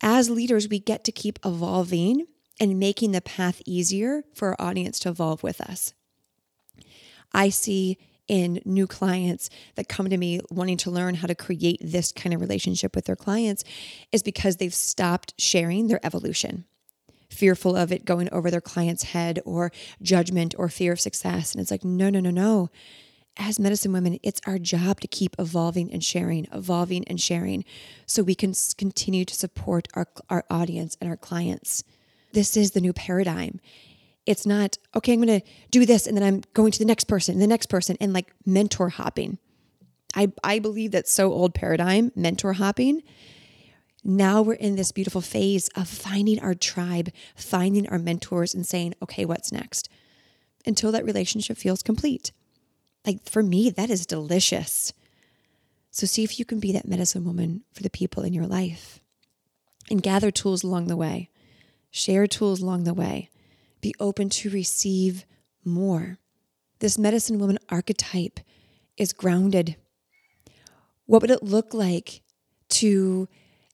As 0.00 0.30
leaders, 0.30 0.70
we 0.70 0.78
get 0.78 1.04
to 1.04 1.12
keep 1.12 1.38
evolving 1.44 2.26
and 2.58 2.78
making 2.78 3.12
the 3.12 3.20
path 3.20 3.60
easier 3.66 4.22
for 4.32 4.48
our 4.48 4.68
audience 4.70 4.98
to 5.00 5.10
evolve 5.10 5.42
with 5.42 5.60
us. 5.60 5.92
I 7.34 7.50
see 7.50 7.98
in 8.28 8.60
new 8.64 8.86
clients 8.86 9.50
that 9.74 9.88
come 9.88 10.08
to 10.08 10.16
me 10.16 10.40
wanting 10.50 10.76
to 10.76 10.90
learn 10.90 11.16
how 11.16 11.26
to 11.26 11.34
create 11.34 11.80
this 11.82 12.12
kind 12.12 12.34
of 12.34 12.40
relationship 12.40 12.94
with 12.94 13.06
their 13.06 13.16
clients 13.16 13.64
is 14.12 14.22
because 14.22 14.56
they've 14.56 14.74
stopped 14.74 15.34
sharing 15.38 15.88
their 15.88 16.04
evolution. 16.04 16.64
Fearful 17.30 17.76
of 17.76 17.90
it 17.90 18.04
going 18.04 18.30
over 18.30 18.50
their 18.50 18.60
client's 18.60 19.04
head 19.04 19.40
or 19.44 19.72
judgment 20.00 20.54
or 20.58 20.68
fear 20.68 20.92
of 20.92 21.00
success. 21.00 21.52
And 21.52 21.60
it's 21.60 21.70
like 21.70 21.84
no 21.84 22.10
no 22.10 22.20
no 22.20 22.30
no. 22.30 22.70
As 23.36 23.58
medicine 23.58 23.92
women 23.92 24.18
it's 24.22 24.40
our 24.46 24.58
job 24.58 25.00
to 25.00 25.08
keep 25.08 25.34
evolving 25.38 25.92
and 25.92 26.04
sharing 26.04 26.46
evolving 26.52 27.04
and 27.08 27.20
sharing 27.20 27.64
so 28.06 28.22
we 28.22 28.34
can 28.34 28.52
continue 28.76 29.24
to 29.24 29.34
support 29.34 29.88
our, 29.94 30.06
our 30.28 30.44
audience 30.50 30.96
and 31.00 31.08
our 31.08 31.16
clients. 31.16 31.84
This 32.32 32.56
is 32.56 32.72
the 32.72 32.80
new 32.80 32.92
paradigm 32.92 33.60
it's 34.28 34.44
not, 34.44 34.76
okay, 34.94 35.14
I'm 35.14 35.22
going 35.22 35.40
to 35.40 35.46
do 35.70 35.86
this 35.86 36.06
and 36.06 36.14
then 36.14 36.22
I'm 36.22 36.42
going 36.52 36.70
to 36.72 36.78
the 36.78 36.84
next 36.84 37.04
person 37.04 37.38
the 37.38 37.46
next 37.46 37.66
person 37.66 37.96
and 37.98 38.12
like 38.12 38.30
mentor 38.44 38.90
hopping. 38.90 39.38
I, 40.14 40.30
I 40.44 40.58
believe 40.58 40.92
that's 40.92 41.10
so 41.10 41.32
old 41.32 41.54
paradigm, 41.54 42.12
mentor 42.14 42.52
hopping. 42.52 43.02
Now 44.04 44.42
we're 44.42 44.54
in 44.54 44.76
this 44.76 44.92
beautiful 44.92 45.22
phase 45.22 45.68
of 45.68 45.88
finding 45.88 46.40
our 46.40 46.54
tribe, 46.54 47.10
finding 47.36 47.88
our 47.88 47.98
mentors, 47.98 48.54
and 48.54 48.66
saying, 48.66 48.94
okay, 49.02 49.24
what's 49.24 49.50
next? 49.50 49.88
Until 50.66 50.92
that 50.92 51.04
relationship 51.04 51.56
feels 51.56 51.82
complete. 51.82 52.32
Like 53.06 53.26
for 53.28 53.42
me, 53.42 53.70
that 53.70 53.90
is 53.90 54.04
delicious. 54.04 54.92
So 55.90 56.06
see 56.06 56.22
if 56.22 56.38
you 56.38 56.44
can 56.44 56.60
be 56.60 56.72
that 56.72 56.86
medicine 56.86 57.24
woman 57.24 57.62
for 57.72 57.82
the 57.82 57.90
people 57.90 58.24
in 58.24 58.34
your 58.34 58.46
life 58.46 59.00
and 59.90 60.02
gather 60.02 60.30
tools 60.30 60.62
along 60.62 60.88
the 60.88 60.96
way, 60.96 61.30
share 61.90 62.26
tools 62.26 62.60
along 62.60 62.84
the 62.84 62.94
way 62.94 63.30
be 63.80 63.94
open 64.00 64.28
to 64.30 64.50
receive 64.50 65.24
more. 65.64 66.18
This 66.80 66.98
medicine 66.98 67.38
woman 67.38 67.58
archetype 67.68 68.40
is 68.96 69.12
grounded. 69.12 69.76
What 71.06 71.22
would 71.22 71.30
it 71.30 71.42
look 71.42 71.74
like 71.74 72.22
to, 72.70 73.28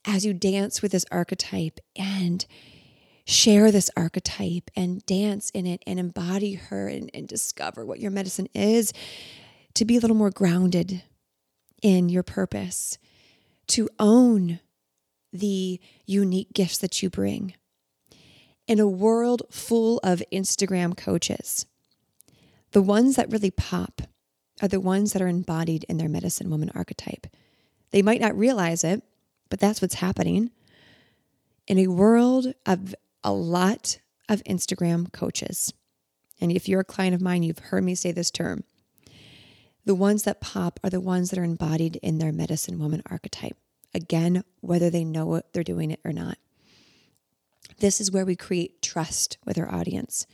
as 0.05 0.25
you 0.25 0.35
dance 0.35 0.83
with 0.83 0.93
this 0.93 1.07
archetype 1.11 1.81
and 1.97 2.45
share 3.27 3.71
this 3.71 3.91
archetype 3.97 4.71
and 4.77 5.05
dance 5.07 5.51
in 5.51 5.67
it 5.67 5.83
and 5.87 5.99
embody 5.99 6.55
her 6.55 6.89
and, 6.89 7.11
and 7.15 7.27
discover 7.27 7.85
what 7.85 8.01
your 8.01 8.11
medicine 8.11 8.49
is, 8.55 8.93
to 9.75 9.85
be 9.85 9.97
a 9.97 10.01
little 10.01 10.17
more 10.17 10.31
grounded 10.31 11.03
in 11.83 12.09
your 12.09 12.23
purpose, 12.23 12.99
to 13.67 13.89
own 13.99 14.61
the 15.33 15.81
unique 16.07 16.53
gifts 16.53 16.79
that 16.79 17.03
you 17.03 17.11
bring 17.11 17.55
in 18.67 18.81
a 18.81 18.89
world 18.89 19.43
full 19.51 19.99
of 20.03 20.23
Instagram 20.33 20.97
coaches, 20.97 21.67
the 22.73 22.83
ones 22.83 23.17
that 23.17 23.31
really 23.31 23.51
pop 23.51 24.03
are 24.63 24.69
the 24.69 24.81
ones 24.81 25.13
that 25.13 25.23
are 25.23 25.29
embodied 25.29 25.85
in 25.89 25.97
their 25.97 26.09
medicine 26.09 26.51
woman 26.51 26.71
archetype. 26.75 27.27
They 27.91 28.03
might 28.03 28.21
not 28.21 28.37
realize 28.37 28.85
it, 28.85 29.03
but 29.51 29.61
that's 29.61 29.83
what's 29.83 29.95
happening. 29.95 30.51
In 31.67 31.79
a 31.79 31.89
world 31.89 32.55
of 32.67 32.95
a 33.23 33.33
lot 33.33 33.99
of 34.29 34.43
Instagram 34.45 35.13
coaches, 35.13 35.73
and 36.41 36.51
if 36.51 36.69
you're 36.69 36.81
a 36.81 36.85
client 36.85 37.15
of 37.15 37.21
mine, 37.21 37.43
you've 37.43 37.59
heard 37.59 37.85
me 37.85 37.95
say 37.95 38.13
this 38.13 38.31
term. 38.31 38.65
The 39.85 39.95
ones 39.95 40.23
that 40.23 40.41
pop 40.41 40.81
are 40.83 40.91
the 40.91 41.01
ones 41.01 41.31
that 41.31 41.39
are 41.39 41.45
embodied 41.45 41.97
in 41.97 42.19
their 42.19 42.33
medicine 42.33 42.79
woman 42.79 43.03
archetype. 43.07 43.57
Again, 43.95 44.43
whether 44.61 44.91
they 44.91 45.05
know 45.05 45.35
it, 45.35 45.47
they're 45.53 45.63
doing 45.63 45.91
it 45.91 46.01
or 46.05 46.13
not. 46.13 46.39
This 47.79 48.01
is 48.01 48.11
where 48.11 48.25
we 48.25 48.37
create 48.37 48.83
trust 48.83 49.39
with 49.45 49.59
our 49.59 49.73
audience. 49.73 50.27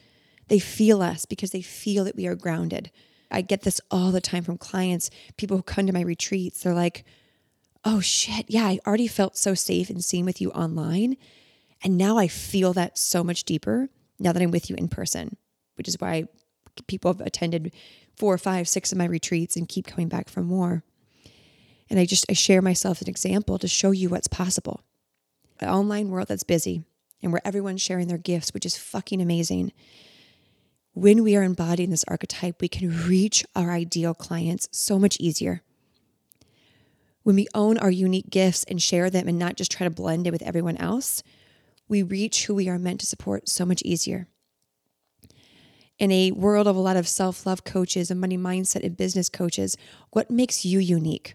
They 0.48 0.58
feel 0.58 1.02
us 1.02 1.24
because 1.24 1.50
they 1.50 1.62
feel 1.62 2.04
that 2.04 2.16
we 2.16 2.26
are 2.26 2.34
grounded. 2.34 2.90
I 3.30 3.40
get 3.42 3.62
this 3.62 3.80
all 3.90 4.10
the 4.10 4.20
time 4.20 4.42
from 4.42 4.58
clients, 4.58 5.10
people 5.36 5.56
who 5.56 5.62
come 5.62 5.86
to 5.86 5.92
my 5.92 6.00
retreats. 6.00 6.62
They're 6.62 6.74
like, 6.74 7.04
oh 7.84 8.00
shit, 8.00 8.46
yeah, 8.48 8.64
I 8.64 8.80
already 8.86 9.06
felt 9.06 9.36
so 9.36 9.54
safe 9.54 9.88
and 9.90 10.04
seen 10.04 10.24
with 10.24 10.40
you 10.40 10.50
online. 10.50 11.16
And 11.82 11.96
now 11.96 12.18
I 12.18 12.28
feel 12.28 12.72
that 12.74 12.98
so 12.98 13.24
much 13.24 13.44
deeper 13.44 13.88
now 14.18 14.32
that 14.32 14.42
I'm 14.42 14.50
with 14.50 14.68
you 14.68 14.76
in 14.76 14.88
person, 14.88 15.36
which 15.76 15.88
is 15.88 15.96
why 15.98 16.24
people 16.86 17.12
have 17.12 17.20
attended 17.20 17.72
four, 18.16 18.36
five, 18.36 18.68
six 18.68 18.92
of 18.92 18.98
my 18.98 19.06
retreats 19.06 19.56
and 19.56 19.68
keep 19.68 19.86
coming 19.86 20.08
back 20.08 20.28
for 20.28 20.42
more. 20.42 20.82
And 21.88 21.98
I 21.98 22.04
just 22.04 22.26
I 22.28 22.34
share 22.34 22.62
myself 22.62 23.00
an 23.00 23.08
example 23.08 23.58
to 23.58 23.68
show 23.68 23.90
you 23.90 24.08
what's 24.08 24.28
possible. 24.28 24.82
An 25.58 25.68
online 25.68 26.10
world 26.10 26.28
that's 26.28 26.44
busy, 26.44 26.84
and 27.22 27.32
where 27.32 27.46
everyone's 27.46 27.82
sharing 27.82 28.08
their 28.08 28.18
gifts, 28.18 28.52
which 28.54 28.66
is 28.66 28.76
fucking 28.76 29.20
amazing. 29.20 29.72
When 30.92 31.22
we 31.22 31.36
are 31.36 31.42
embodying 31.42 31.90
this 31.90 32.04
archetype, 32.08 32.60
we 32.60 32.68
can 32.68 33.06
reach 33.06 33.44
our 33.54 33.70
ideal 33.70 34.14
clients 34.14 34.68
so 34.72 34.98
much 34.98 35.16
easier. 35.20 35.62
When 37.22 37.36
we 37.36 37.48
own 37.54 37.78
our 37.78 37.90
unique 37.90 38.30
gifts 38.30 38.64
and 38.64 38.82
share 38.82 39.10
them 39.10 39.28
and 39.28 39.38
not 39.38 39.56
just 39.56 39.70
try 39.70 39.84
to 39.84 39.90
blend 39.90 40.26
in 40.26 40.32
with 40.32 40.42
everyone 40.42 40.76
else, 40.78 41.22
we 41.88 42.02
reach 42.02 42.46
who 42.46 42.54
we 42.54 42.68
are 42.68 42.78
meant 42.78 43.00
to 43.00 43.06
support 43.06 43.48
so 43.48 43.66
much 43.66 43.82
easier. 43.82 44.26
In 45.98 46.10
a 46.10 46.32
world 46.32 46.66
of 46.66 46.76
a 46.76 46.80
lot 46.80 46.96
of 46.96 47.06
self 47.06 47.44
love 47.44 47.62
coaches 47.62 48.10
and 48.10 48.20
money 48.20 48.38
mindset 48.38 48.84
and 48.84 48.96
business 48.96 49.28
coaches, 49.28 49.76
what 50.10 50.30
makes 50.30 50.64
you 50.64 50.78
unique? 50.78 51.34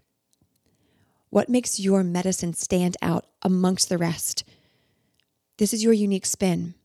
What 1.30 1.50
makes 1.50 1.80
your 1.80 2.04
medicine 2.04 2.54
stand 2.54 2.98
out 3.02 3.26
amongst 3.44 3.90
the 3.90 3.98
rest? 3.98 4.44
This 5.58 5.74
is 5.74 5.84
your 5.84 5.94
unique 5.94 6.26
spin. 6.26 6.76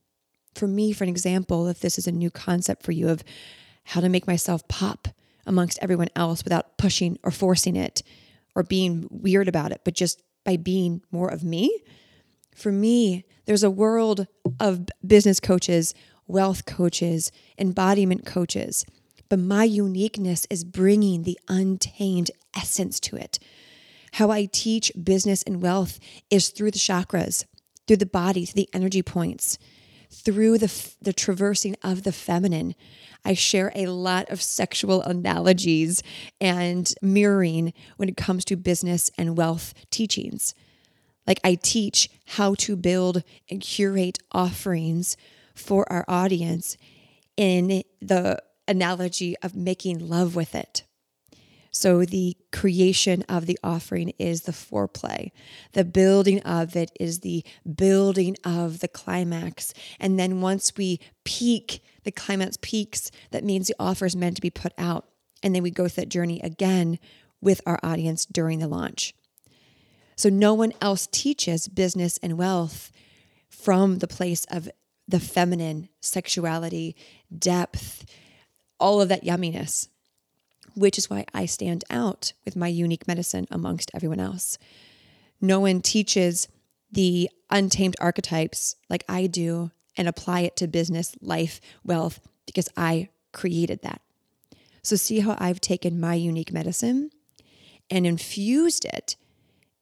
For 0.54 0.66
me, 0.66 0.92
for 0.92 1.04
an 1.04 1.10
example, 1.10 1.68
if 1.68 1.80
this 1.80 1.98
is 1.98 2.06
a 2.06 2.12
new 2.12 2.30
concept 2.30 2.82
for 2.82 2.92
you 2.92 3.08
of 3.08 3.24
how 3.84 4.00
to 4.00 4.08
make 4.08 4.26
myself 4.26 4.66
pop 4.68 5.08
amongst 5.46 5.78
everyone 5.82 6.08
else 6.14 6.44
without 6.44 6.78
pushing 6.78 7.18
or 7.22 7.30
forcing 7.30 7.76
it 7.76 8.02
or 8.54 8.62
being 8.62 9.08
weird 9.10 9.48
about 9.48 9.72
it, 9.72 9.80
but 9.84 9.94
just 9.94 10.22
by 10.44 10.56
being 10.56 11.02
more 11.10 11.28
of 11.28 11.42
me. 11.42 11.82
For 12.54 12.70
me, 12.70 13.24
there's 13.46 13.62
a 13.62 13.70
world 13.70 14.26
of 14.58 14.86
business 15.04 15.40
coaches, 15.40 15.94
wealth 16.26 16.66
coaches, 16.66 17.32
embodiment 17.58 18.24
coaches, 18.24 18.84
but 19.28 19.38
my 19.38 19.64
uniqueness 19.64 20.46
is 20.50 20.64
bringing 20.64 21.22
the 21.22 21.38
untamed 21.48 22.30
essence 22.56 23.00
to 23.00 23.16
it. 23.16 23.38
How 24.14 24.30
I 24.30 24.46
teach 24.46 24.92
business 25.02 25.42
and 25.42 25.62
wealth 25.62 25.98
is 26.30 26.48
through 26.48 26.72
the 26.72 26.78
chakras, 26.78 27.44
through 27.90 27.96
the 27.96 28.06
body, 28.06 28.44
through 28.44 28.62
the 28.62 28.68
energy 28.72 29.02
points, 29.02 29.58
through 30.12 30.56
the, 30.58 30.92
the 31.02 31.12
traversing 31.12 31.74
of 31.82 32.04
the 32.04 32.12
feminine. 32.12 32.76
I 33.24 33.34
share 33.34 33.72
a 33.74 33.86
lot 33.88 34.30
of 34.30 34.40
sexual 34.40 35.02
analogies 35.02 36.00
and 36.40 36.94
mirroring 37.02 37.72
when 37.96 38.08
it 38.08 38.16
comes 38.16 38.44
to 38.44 38.56
business 38.56 39.10
and 39.18 39.36
wealth 39.36 39.74
teachings. 39.90 40.54
Like 41.26 41.40
I 41.42 41.56
teach 41.56 42.08
how 42.26 42.54
to 42.58 42.76
build 42.76 43.24
and 43.50 43.60
curate 43.60 44.20
offerings 44.30 45.16
for 45.56 45.84
our 45.92 46.04
audience 46.06 46.76
in 47.36 47.82
the 48.00 48.40
analogy 48.68 49.34
of 49.42 49.56
making 49.56 50.08
love 50.08 50.36
with 50.36 50.54
it. 50.54 50.84
So, 51.72 52.04
the 52.04 52.36
creation 52.50 53.22
of 53.28 53.46
the 53.46 53.58
offering 53.62 54.12
is 54.18 54.42
the 54.42 54.52
foreplay. 54.52 55.30
The 55.72 55.84
building 55.84 56.40
of 56.40 56.74
it 56.74 56.90
is 56.98 57.20
the 57.20 57.44
building 57.76 58.36
of 58.44 58.80
the 58.80 58.88
climax. 58.88 59.72
And 60.00 60.18
then 60.18 60.40
once 60.40 60.76
we 60.76 60.98
peak, 61.22 61.80
the 62.02 62.10
climax 62.10 62.58
peaks, 62.60 63.12
that 63.30 63.44
means 63.44 63.68
the 63.68 63.76
offer 63.78 64.04
is 64.04 64.16
meant 64.16 64.34
to 64.36 64.42
be 64.42 64.50
put 64.50 64.72
out. 64.78 65.06
And 65.44 65.54
then 65.54 65.62
we 65.62 65.70
go 65.70 65.86
through 65.86 66.02
that 66.02 66.08
journey 66.08 66.40
again 66.40 66.98
with 67.40 67.60
our 67.66 67.78
audience 67.84 68.26
during 68.26 68.58
the 68.58 68.68
launch. 68.68 69.14
So, 70.16 70.28
no 70.28 70.54
one 70.54 70.72
else 70.80 71.06
teaches 71.06 71.68
business 71.68 72.18
and 72.20 72.36
wealth 72.36 72.90
from 73.48 73.98
the 73.98 74.08
place 74.08 74.44
of 74.46 74.68
the 75.06 75.20
feminine, 75.20 75.88
sexuality, 76.00 76.96
depth, 77.36 78.04
all 78.80 79.00
of 79.00 79.08
that 79.08 79.24
yumminess 79.24 79.86
which 80.74 80.98
is 80.98 81.10
why 81.10 81.24
I 81.34 81.46
stand 81.46 81.84
out 81.90 82.32
with 82.44 82.56
my 82.56 82.68
unique 82.68 83.08
medicine 83.08 83.46
amongst 83.50 83.90
everyone 83.94 84.20
else. 84.20 84.58
No 85.40 85.60
one 85.60 85.80
teaches 85.80 86.48
the 86.92 87.30
untamed 87.50 87.96
archetypes 88.00 88.76
like 88.88 89.04
I 89.08 89.26
do 89.26 89.70
and 89.96 90.08
apply 90.08 90.40
it 90.40 90.56
to 90.56 90.66
business, 90.66 91.16
life, 91.20 91.60
wealth, 91.84 92.20
because 92.46 92.68
I 92.76 93.08
created 93.32 93.82
that. 93.82 94.00
So, 94.82 94.96
see 94.96 95.20
how 95.20 95.36
I've 95.38 95.60
taken 95.60 96.00
my 96.00 96.14
unique 96.14 96.52
medicine 96.52 97.10
and 97.90 98.06
infused 98.06 98.84
it 98.84 99.16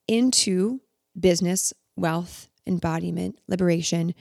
into 0.08 0.80
business, 1.18 1.72
wealth, 1.96 2.48
embodiment, 2.66 3.38
liberation, 3.46 4.14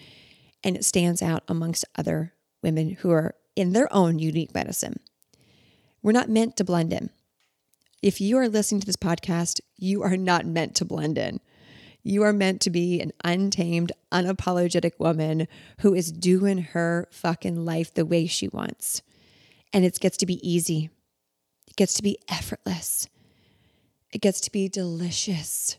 and 0.64 0.76
it 0.76 0.86
stands 0.86 1.22
out 1.22 1.44
amongst 1.48 1.86
other 1.98 2.34
women 2.62 2.92
who 2.92 3.12
are 3.12 3.36
in 3.56 3.74
their 3.74 3.92
own 3.94 4.20
unique 4.20 4.54
medicine. 4.54 5.00
We're 6.02 6.12
not 6.12 6.30
meant 6.30 6.56
to 6.58 6.64
blend 6.64 6.94
in. 6.94 7.10
If 8.02 8.22
you 8.22 8.38
are 8.38 8.48
listening 8.48 8.82
to 8.82 8.86
this 8.86 8.96
podcast, 8.96 9.60
you 9.76 10.04
are 10.04 10.18
not 10.18 10.46
meant 10.46 10.76
to 10.76 10.86
blend 10.86 11.18
in. 11.18 11.40
You 12.04 12.24
are 12.24 12.34
meant 12.34 12.62
to 12.62 12.70
be 12.70 13.02
an 13.02 13.12
untamed, 13.24 13.92
unapologetic 14.12 15.00
woman 15.00 15.48
who 15.82 15.94
is 15.94 16.12
doing 16.12 16.60
her 16.60 17.08
fucking 17.12 17.66
life 17.66 17.94
the 17.94 18.06
way 18.06 18.28
she 18.28 18.48
wants. 18.48 19.02
And 19.74 19.84
it 19.84 20.00
gets 20.00 20.16
to 20.18 20.26
be 20.26 20.48
easy, 20.48 20.90
it 21.68 21.76
gets 21.76 21.94
to 21.96 22.04
be 22.04 22.18
effortless, 22.30 23.10
it 24.14 24.22
gets 24.22 24.40
to 24.42 24.52
be 24.52 24.70
delicious. 24.70 25.78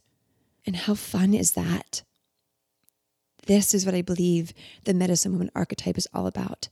And 0.66 0.76
how 0.76 0.94
fun 0.94 1.32
is 1.32 1.52
that? 1.52 2.02
This 3.46 3.72
is 3.72 3.86
what 3.86 3.94
I 3.94 4.02
believe 4.02 4.52
the 4.84 4.92
medicine 4.92 5.32
woman 5.32 5.50
archetype 5.54 5.96
is 5.96 6.08
all 6.12 6.26
about 6.26 6.68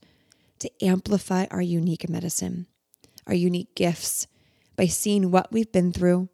to 0.59 0.69
amplify 0.85 1.47
our 1.49 1.61
unique 1.61 2.07
medicine 2.07 2.67
our 3.27 3.35
unique 3.35 3.75
gifts 3.75 4.27
by 4.75 4.87
seeing 4.87 5.31
what 5.31 5.51
we've 5.51 5.71
been 5.71 5.91
through, 5.91 6.29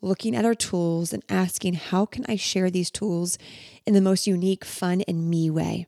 looking 0.00 0.36
at 0.36 0.44
our 0.44 0.54
tools, 0.54 1.12
and 1.12 1.24
asking, 1.28 1.74
how 1.74 2.04
can 2.04 2.24
I 2.28 2.36
share 2.36 2.70
these 2.70 2.90
tools 2.90 3.38
in 3.86 3.94
the 3.94 4.00
most 4.00 4.26
unique, 4.26 4.64
fun, 4.64 5.02
and 5.08 5.30
me 5.30 5.50
way 5.50 5.86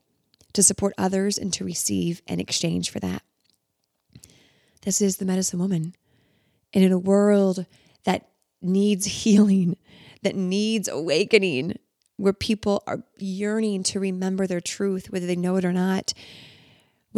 to 0.54 0.62
support 0.62 0.94
others 0.96 1.38
and 1.38 1.52
to 1.52 1.64
receive 1.64 2.22
and 2.26 2.40
exchange 2.40 2.90
for 2.90 3.00
that? 3.00 3.22
This 4.82 5.02
is 5.02 5.18
the 5.18 5.24
medicine 5.24 5.58
woman. 5.58 5.94
And 6.72 6.84
in 6.84 6.92
a 6.92 6.98
world 6.98 7.66
that 8.04 8.28
needs 8.62 9.04
healing, 9.24 9.76
that 10.22 10.34
needs 10.34 10.88
awakening, 10.88 11.78
where 12.16 12.32
people 12.32 12.82
are 12.86 13.04
yearning 13.18 13.84
to 13.84 14.00
remember 14.00 14.46
their 14.46 14.60
truth, 14.60 15.10
whether 15.10 15.26
they 15.26 15.36
know 15.36 15.56
it 15.56 15.64
or 15.64 15.72
not, 15.72 16.12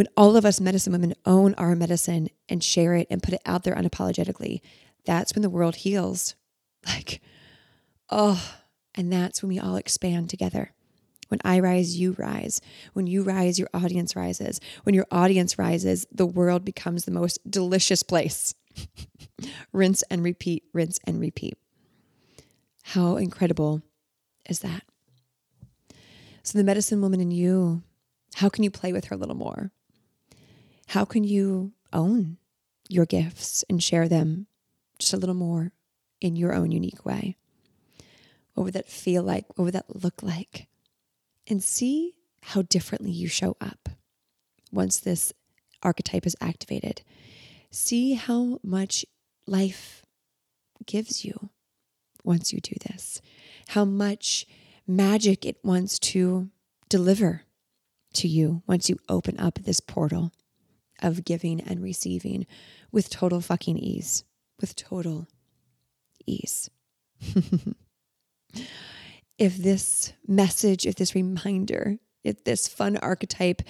when 0.00 0.08
all 0.16 0.34
of 0.34 0.46
us 0.46 0.62
medicine 0.62 0.94
women 0.94 1.12
own 1.26 1.52
our 1.56 1.76
medicine 1.76 2.30
and 2.48 2.64
share 2.64 2.94
it 2.94 3.06
and 3.10 3.22
put 3.22 3.34
it 3.34 3.42
out 3.44 3.64
there 3.64 3.74
unapologetically, 3.74 4.62
that's 5.04 5.34
when 5.34 5.42
the 5.42 5.50
world 5.50 5.76
heals. 5.76 6.34
Like, 6.86 7.20
oh, 8.08 8.56
and 8.94 9.12
that's 9.12 9.42
when 9.42 9.50
we 9.50 9.58
all 9.58 9.76
expand 9.76 10.30
together. 10.30 10.72
When 11.28 11.40
I 11.44 11.60
rise, 11.60 11.98
you 11.98 12.12
rise. 12.18 12.62
When 12.94 13.06
you 13.06 13.22
rise, 13.22 13.58
your 13.58 13.68
audience 13.74 14.16
rises. 14.16 14.58
When 14.84 14.94
your 14.94 15.06
audience 15.10 15.58
rises, 15.58 16.06
the 16.10 16.24
world 16.24 16.64
becomes 16.64 17.04
the 17.04 17.10
most 17.10 17.38
delicious 17.50 18.02
place. 18.02 18.54
rinse 19.74 20.02
and 20.10 20.24
repeat, 20.24 20.62
rinse 20.72 20.98
and 21.04 21.20
repeat. 21.20 21.58
How 22.84 23.16
incredible 23.18 23.82
is 24.48 24.60
that? 24.60 24.84
So, 26.42 26.56
the 26.56 26.64
medicine 26.64 27.02
woman 27.02 27.20
in 27.20 27.30
you, 27.30 27.82
how 28.36 28.48
can 28.48 28.64
you 28.64 28.70
play 28.70 28.94
with 28.94 29.04
her 29.04 29.14
a 29.16 29.18
little 29.18 29.36
more? 29.36 29.70
How 30.90 31.04
can 31.04 31.22
you 31.22 31.70
own 31.92 32.38
your 32.88 33.06
gifts 33.06 33.64
and 33.70 33.80
share 33.80 34.08
them 34.08 34.48
just 34.98 35.12
a 35.12 35.16
little 35.16 35.36
more 35.36 35.70
in 36.20 36.34
your 36.34 36.52
own 36.52 36.72
unique 36.72 37.06
way? 37.06 37.36
What 38.54 38.64
would 38.64 38.72
that 38.74 38.88
feel 38.88 39.22
like? 39.22 39.46
What 39.56 39.66
would 39.66 39.74
that 39.74 40.02
look 40.02 40.20
like? 40.20 40.66
And 41.46 41.62
see 41.62 42.16
how 42.42 42.62
differently 42.62 43.12
you 43.12 43.28
show 43.28 43.56
up 43.60 43.90
once 44.72 44.98
this 44.98 45.32
archetype 45.80 46.26
is 46.26 46.34
activated. 46.40 47.02
See 47.70 48.14
how 48.14 48.58
much 48.64 49.06
life 49.46 50.04
gives 50.86 51.24
you 51.24 51.50
once 52.24 52.52
you 52.52 52.58
do 52.58 52.74
this, 52.88 53.22
how 53.68 53.84
much 53.84 54.44
magic 54.88 55.46
it 55.46 55.58
wants 55.62 56.00
to 56.00 56.50
deliver 56.88 57.42
to 58.14 58.26
you 58.26 58.64
once 58.66 58.88
you 58.88 58.98
open 59.08 59.38
up 59.38 59.60
this 59.62 59.78
portal 59.78 60.32
of 61.02 61.24
giving 61.24 61.60
and 61.60 61.82
receiving 61.82 62.46
with 62.92 63.10
total 63.10 63.40
fucking 63.40 63.78
ease. 63.78 64.24
With 64.60 64.76
total 64.76 65.26
ease. 66.26 66.70
if 69.38 69.56
this 69.56 70.12
message, 70.26 70.86
if 70.86 70.96
this 70.96 71.14
reminder, 71.14 71.96
if 72.22 72.44
this 72.44 72.68
fun 72.68 72.96
archetype 72.98 73.62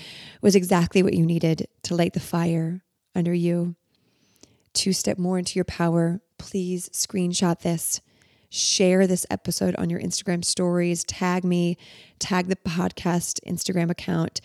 was 0.43 0.57
exactly 0.57 1.03
what 1.03 1.15
you 1.15 1.25
needed 1.25 1.69
to 1.85 1.95
light 1.95 2.13
the 2.13 2.21
fire 2.21 2.83
under 3.15 3.33
you, 3.33 3.77
to 4.73 4.93
step 4.93 5.19
more 5.19 5.39
into 5.39 5.59
your 5.59 5.65
power, 5.65 6.21
please 6.39 6.89
screenshot 6.91 7.61
this. 7.61 8.01
Share 8.51 9.07
this 9.07 9.27
episode 9.31 9.77
on 9.77 9.91
your 9.91 10.01
Instagram 10.01 10.45
stories. 10.45 11.05
Tag 11.05 11.45
me, 11.45 11.77
tag 12.19 12.49
the 12.49 12.57
podcast 12.57 13.39
Instagram 13.47 13.91
account 13.91 14.41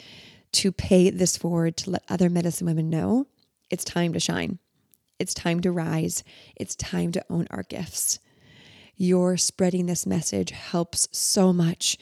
to 0.55 0.71
pay 0.71 1.09
this 1.09 1.37
forward 1.37 1.75
to 1.77 1.91
let 1.91 2.03
other 2.09 2.29
medicine 2.29 2.65
women 2.65 2.89
know 2.89 3.27
it's 3.69 3.83
time 3.83 4.13
to 4.13 4.19
shine. 4.19 4.59
It's 5.19 5.33
time 5.33 5.59
to 5.61 5.71
rise. 5.71 6.23
It's 6.55 6.75
time 6.75 7.11
to 7.13 7.25
own 7.29 7.47
our 7.51 7.63
gifts. 7.63 8.19
Your 8.95 9.37
spreading 9.37 9.85
this 9.85 10.05
message 10.05 10.51
helps 10.51 11.07
so 11.11 11.51
much 11.51 11.97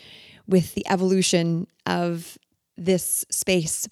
with 0.48 0.76
the 0.76 0.86
evolution 0.88 1.68
of 1.86 2.38
this 2.78 3.26
space. 3.32 3.88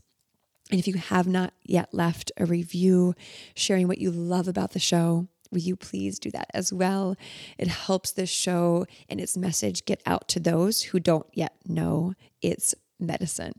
And 0.69 0.79
if 0.79 0.87
you 0.87 0.95
have 0.95 1.27
not 1.27 1.53
yet 1.63 1.93
left 1.93 2.31
a 2.37 2.45
review 2.45 3.15
sharing 3.55 3.87
what 3.87 3.97
you 3.97 4.11
love 4.11 4.47
about 4.47 4.71
the 4.71 4.79
show, 4.79 5.27
will 5.51 5.59
you 5.59 5.75
please 5.75 6.19
do 6.19 6.31
that 6.31 6.49
as 6.53 6.71
well? 6.71 7.15
It 7.57 7.67
helps 7.67 8.11
this 8.11 8.29
show 8.29 8.85
and 9.09 9.19
its 9.19 9.37
message 9.37 9.85
get 9.85 10.01
out 10.05 10.27
to 10.29 10.39
those 10.39 10.83
who 10.83 10.99
don't 10.99 11.27
yet 11.33 11.53
know 11.65 12.13
its 12.41 12.75
medicine 12.99 13.53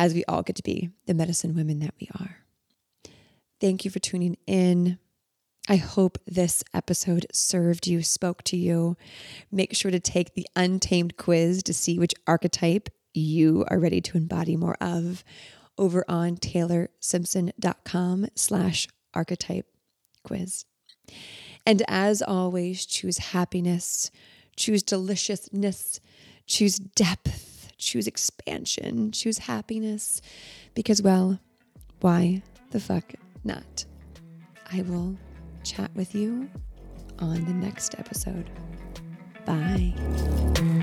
as 0.00 0.14
we 0.14 0.24
all 0.24 0.42
get 0.42 0.56
to 0.56 0.62
be 0.62 0.88
the 1.04 1.12
medicine 1.12 1.54
women 1.54 1.78
that 1.80 1.92
we 2.00 2.08
are. 2.18 2.38
Thank 3.60 3.84
you 3.84 3.90
for 3.90 3.98
tuning 3.98 4.38
in. 4.46 4.98
I 5.68 5.76
hope 5.76 6.16
this 6.26 6.64
episode 6.72 7.26
served 7.34 7.86
you, 7.86 8.02
spoke 8.02 8.42
to 8.44 8.56
you. 8.56 8.96
Make 9.52 9.76
sure 9.76 9.90
to 9.90 10.00
take 10.00 10.32
the 10.32 10.46
Untamed 10.56 11.18
quiz 11.18 11.62
to 11.64 11.74
see 11.74 11.98
which 11.98 12.14
archetype 12.26 12.88
you 13.12 13.66
are 13.68 13.78
ready 13.78 14.00
to 14.00 14.16
embody 14.16 14.56
more 14.56 14.78
of 14.80 15.22
over 15.76 16.02
on 16.08 16.36
taylorsimpson.com 16.36 18.26
slash 18.34 18.88
archetype 19.12 19.66
quiz. 20.24 20.64
And 21.66 21.82
as 21.88 22.22
always, 22.22 22.86
choose 22.86 23.18
happiness, 23.18 24.10
choose 24.56 24.82
deliciousness, 24.82 26.00
choose 26.46 26.78
depth, 26.78 27.49
choose 27.80 28.06
expansion, 28.06 29.10
choose 29.12 29.38
happiness, 29.38 30.20
because, 30.74 31.02
well, 31.02 31.40
why 32.00 32.42
the 32.70 32.80
fuck 32.80 33.14
not? 33.44 33.84
I 34.72 34.82
will 34.82 35.16
chat 35.64 35.90
with 35.94 36.14
you 36.14 36.48
on 37.18 37.44
the 37.44 37.54
next 37.54 37.98
episode. 37.98 38.48
Bye. 39.44 40.79